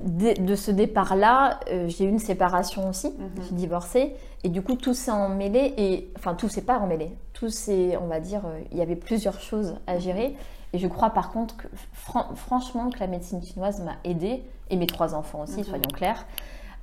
de, 0.03 0.40
de 0.40 0.55
ce 0.55 0.70
départ-là, 0.70 1.61
euh, 1.70 1.88
j'ai 1.88 2.05
eu 2.05 2.09
une 2.09 2.18
séparation 2.20 2.88
aussi. 2.88 3.09
Mhm. 3.09 3.31
J'ai 3.48 3.55
divorcé. 3.55 4.14
Et 4.44 4.48
du 4.48 4.62
coup, 4.62 4.74
tout 4.76 4.94
s'est 4.94 5.11
emmêlé. 5.11 5.74
Et, 5.76 6.11
enfin, 6.16 6.35
tout 6.35 6.48
s'est 6.48 6.62
pas 6.62 6.79
emmêlé. 6.79 7.11
Tout 7.33 7.48
s'est, 7.50 7.96
on 8.00 8.07
va 8.07 8.20
dire, 8.20 8.42
euh, 8.46 8.61
il 8.72 8.79
y 8.79 8.83
avait 8.83 8.96
plusieurs 8.96 9.40
choses 9.40 9.76
à 9.87 9.98
gérer. 9.98 10.37
Et 10.72 10.79
je 10.79 10.87
crois 10.87 11.11
par 11.11 11.33
contre 11.33 11.57
que, 11.57 11.66
fran- 11.92 12.35
franchement, 12.37 12.90
que 12.90 13.00
la 13.00 13.09
médecine 13.09 13.42
chinoise 13.42 13.83
m'a 13.83 13.96
aidée, 14.05 14.44
et 14.70 14.76
mes 14.76 14.87
trois 14.87 15.14
enfants 15.16 15.42
aussi, 15.42 15.59
Mhm. 15.59 15.64
soyons 15.64 15.90
clairs, 15.92 16.24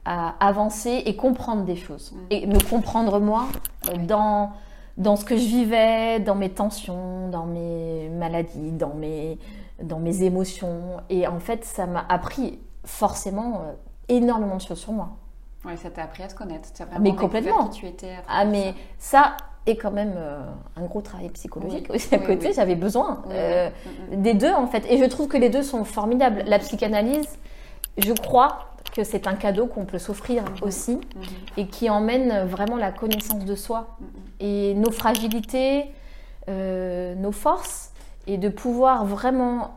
à 0.04 0.36
avancer 0.46 1.04
et 1.06 1.16
comprendre 1.16 1.64
des 1.64 1.78
choses. 1.78 2.12
Mhm. 2.14 2.20
Et 2.32 2.46
me 2.48 2.60
comprendre 2.70 3.20
moi 3.22 3.46
euh, 3.90 3.98
dans, 4.06 4.52
dans 4.98 5.16
ce 5.16 5.24
que 5.24 5.38
je 5.38 5.46
vivais, 5.48 6.20
dans 6.20 6.36
mes 6.36 6.50
tensions, 6.50 7.30
dans 7.30 7.46
mes 7.46 8.10
maladies, 8.10 8.72
dans 8.74 8.94
mes, 8.94 9.38
dans 9.82 10.00
mes 10.00 10.24
émotions. 10.24 10.98
Et 11.10 11.26
en 11.28 11.40
fait, 11.40 11.64
ça 11.64 11.86
m'a 11.88 12.06
appris 12.10 12.60
forcément 12.88 13.62
euh, 13.66 13.74
énormément 14.10 14.56
de 14.56 14.62
choses 14.62 14.80
sur 14.80 14.94
moi. 14.94 15.10
Ouais, 15.66 15.78
ça 15.78 15.90
t'a 15.90 16.04
appris 16.04 16.24
à 16.24 16.28
te 16.28 16.36
connaître. 16.36 16.70
Vraiment 16.80 17.00
Mais 17.00 17.16
complètement. 17.16 17.68
qui 17.68 17.82
tu 17.82 17.86
étais. 17.88 18.16
Ah 18.28 18.46
mais 18.46 18.74
ça 18.98 19.36
est 19.66 19.76
quand 19.76 19.92
même 19.92 20.14
euh, 20.16 20.40
un 20.78 20.86
gros 20.86 21.02
travail 21.02 21.30
psychologique 21.30 21.88
Oui, 21.90 21.96
aussi 21.98 22.16
à 22.16 22.20
oui, 22.20 22.26
côté. 22.26 22.48
oui. 22.48 22.54
J'avais 22.56 22.76
besoin 22.76 23.22
Oui, 23.28 23.34
euh, 23.36 23.70
oui. 23.86 23.92
Mm, 24.16 24.20
mm. 24.20 24.22
des 24.22 24.34
deux 24.34 24.54
en 24.54 24.68
fait. 24.68 24.86
Et 24.90 24.98
je 24.98 25.04
trouve 25.06 25.28
que 25.28 25.38
les 25.38 25.50
deux 25.50 25.64
sont 25.64 25.84
formidables. 25.84 26.44
La 26.48 26.60
psychanalyse, 26.60 27.38
je 27.98 28.14
crois 28.14 28.60
que 28.96 29.04
c'est 29.04 29.28
un 29.28 29.34
cadeau 29.36 29.68
qu'on 29.68 29.84
peut 29.86 30.00
s'offrir 30.00 30.44
aussi 30.62 30.96
Mhm. 30.96 31.02
et 31.58 31.68
qui 31.68 31.90
emmène 31.90 32.46
vraiment 32.46 32.78
la 32.78 32.92
connaissance 32.92 33.44
de 33.44 33.56
soi 33.56 33.98
Mhm. 34.00 34.08
et 34.40 34.74
nos 34.76 34.92
fragilités, 34.92 35.92
euh, 36.48 37.14
nos 37.16 37.34
forces 37.34 37.92
et 38.28 38.38
de 38.38 38.48
pouvoir 38.48 39.06
vraiment 39.06 39.72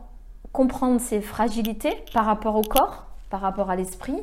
comprendre 0.53 0.99
ces 0.99 1.21
fragilités 1.21 1.95
par 2.13 2.25
rapport 2.25 2.55
au 2.55 2.61
corps, 2.61 3.05
par 3.29 3.41
rapport 3.41 3.69
à 3.69 3.75
l'esprit. 3.75 4.17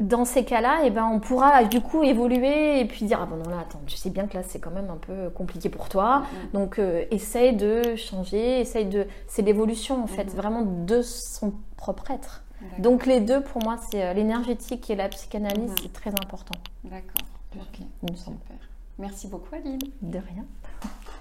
Dans 0.00 0.24
ces 0.24 0.44
cas-là, 0.44 0.82
eh 0.84 0.90
ben, 0.90 1.06
on 1.12 1.18
pourra 1.18 1.64
du 1.64 1.80
coup 1.80 2.04
évoluer 2.04 2.80
et 2.80 2.84
puis 2.84 3.04
dire 3.04 3.18
ah 3.20 3.26
bon 3.26 3.34
non 3.36 3.50
là 3.50 3.56
attends 3.62 3.80
tu 3.84 3.96
sais 3.96 4.10
bien 4.10 4.28
que 4.28 4.34
là 4.36 4.44
c'est 4.46 4.60
quand 4.60 4.70
même 4.70 4.90
un 4.90 4.96
peu 4.96 5.28
compliqué 5.30 5.68
pour 5.68 5.88
toi 5.88 6.20
Mhm. 6.20 6.50
donc 6.52 6.78
euh, 6.78 7.04
essaye 7.10 7.56
de 7.56 7.96
changer 7.96 8.60
essaye 8.60 8.84
de 8.86 9.08
c'est 9.26 9.42
l'évolution 9.42 10.00
en 10.00 10.06
fait 10.06 10.26
Mhm. 10.26 10.30
vraiment 10.36 10.62
de 10.62 11.02
son 11.02 11.52
propre 11.76 12.12
être 12.12 12.44
D'accord. 12.60 12.78
donc 12.78 13.06
les 13.06 13.18
deux 13.20 13.40
pour 13.42 13.60
moi 13.64 13.76
c'est 13.90 14.04
euh, 14.04 14.12
l'énergétique 14.12 14.88
et 14.88 14.94
la 14.94 15.08
psychanalyse 15.08 15.70
Mhm. 15.72 15.76
c'est 15.82 15.92
très 15.92 16.10
important 16.10 16.54
D'accord. 16.84 17.26
Super. 18.14 18.56
Merci 19.00 19.26
beaucoup, 19.26 19.52
Aline. 19.56 19.80
de 20.02 20.18
rien 20.18 20.44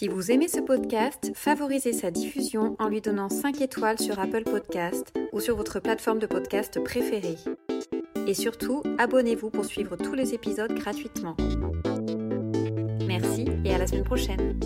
Si 0.00 0.08
vous 0.08 0.30
aimez 0.30 0.48
ce 0.48 0.60
podcast, 0.60 1.30
favorisez 1.34 1.92
sa 1.92 2.10
diffusion 2.10 2.74
en 2.78 2.88
lui 2.88 3.02
donnant 3.02 3.28
5 3.28 3.60
étoiles 3.60 4.00
sur 4.00 4.18
Apple 4.18 4.44
Podcast 4.44 5.12
ou 5.34 5.40
sur 5.40 5.56
votre 5.56 5.78
plateforme 5.78 6.18
de 6.18 6.26
podcast 6.26 6.82
préférée. 6.82 7.36
Et 8.26 8.32
surtout, 8.32 8.82
abonnez-vous 8.96 9.50
pour 9.50 9.66
suivre 9.66 9.96
tous 9.96 10.14
les 10.14 10.32
épisodes 10.32 10.72
gratuitement. 10.72 11.36
Merci 13.06 13.44
et 13.66 13.74
à 13.74 13.76
la 13.76 13.86
semaine 13.86 14.04
prochaine. 14.04 14.58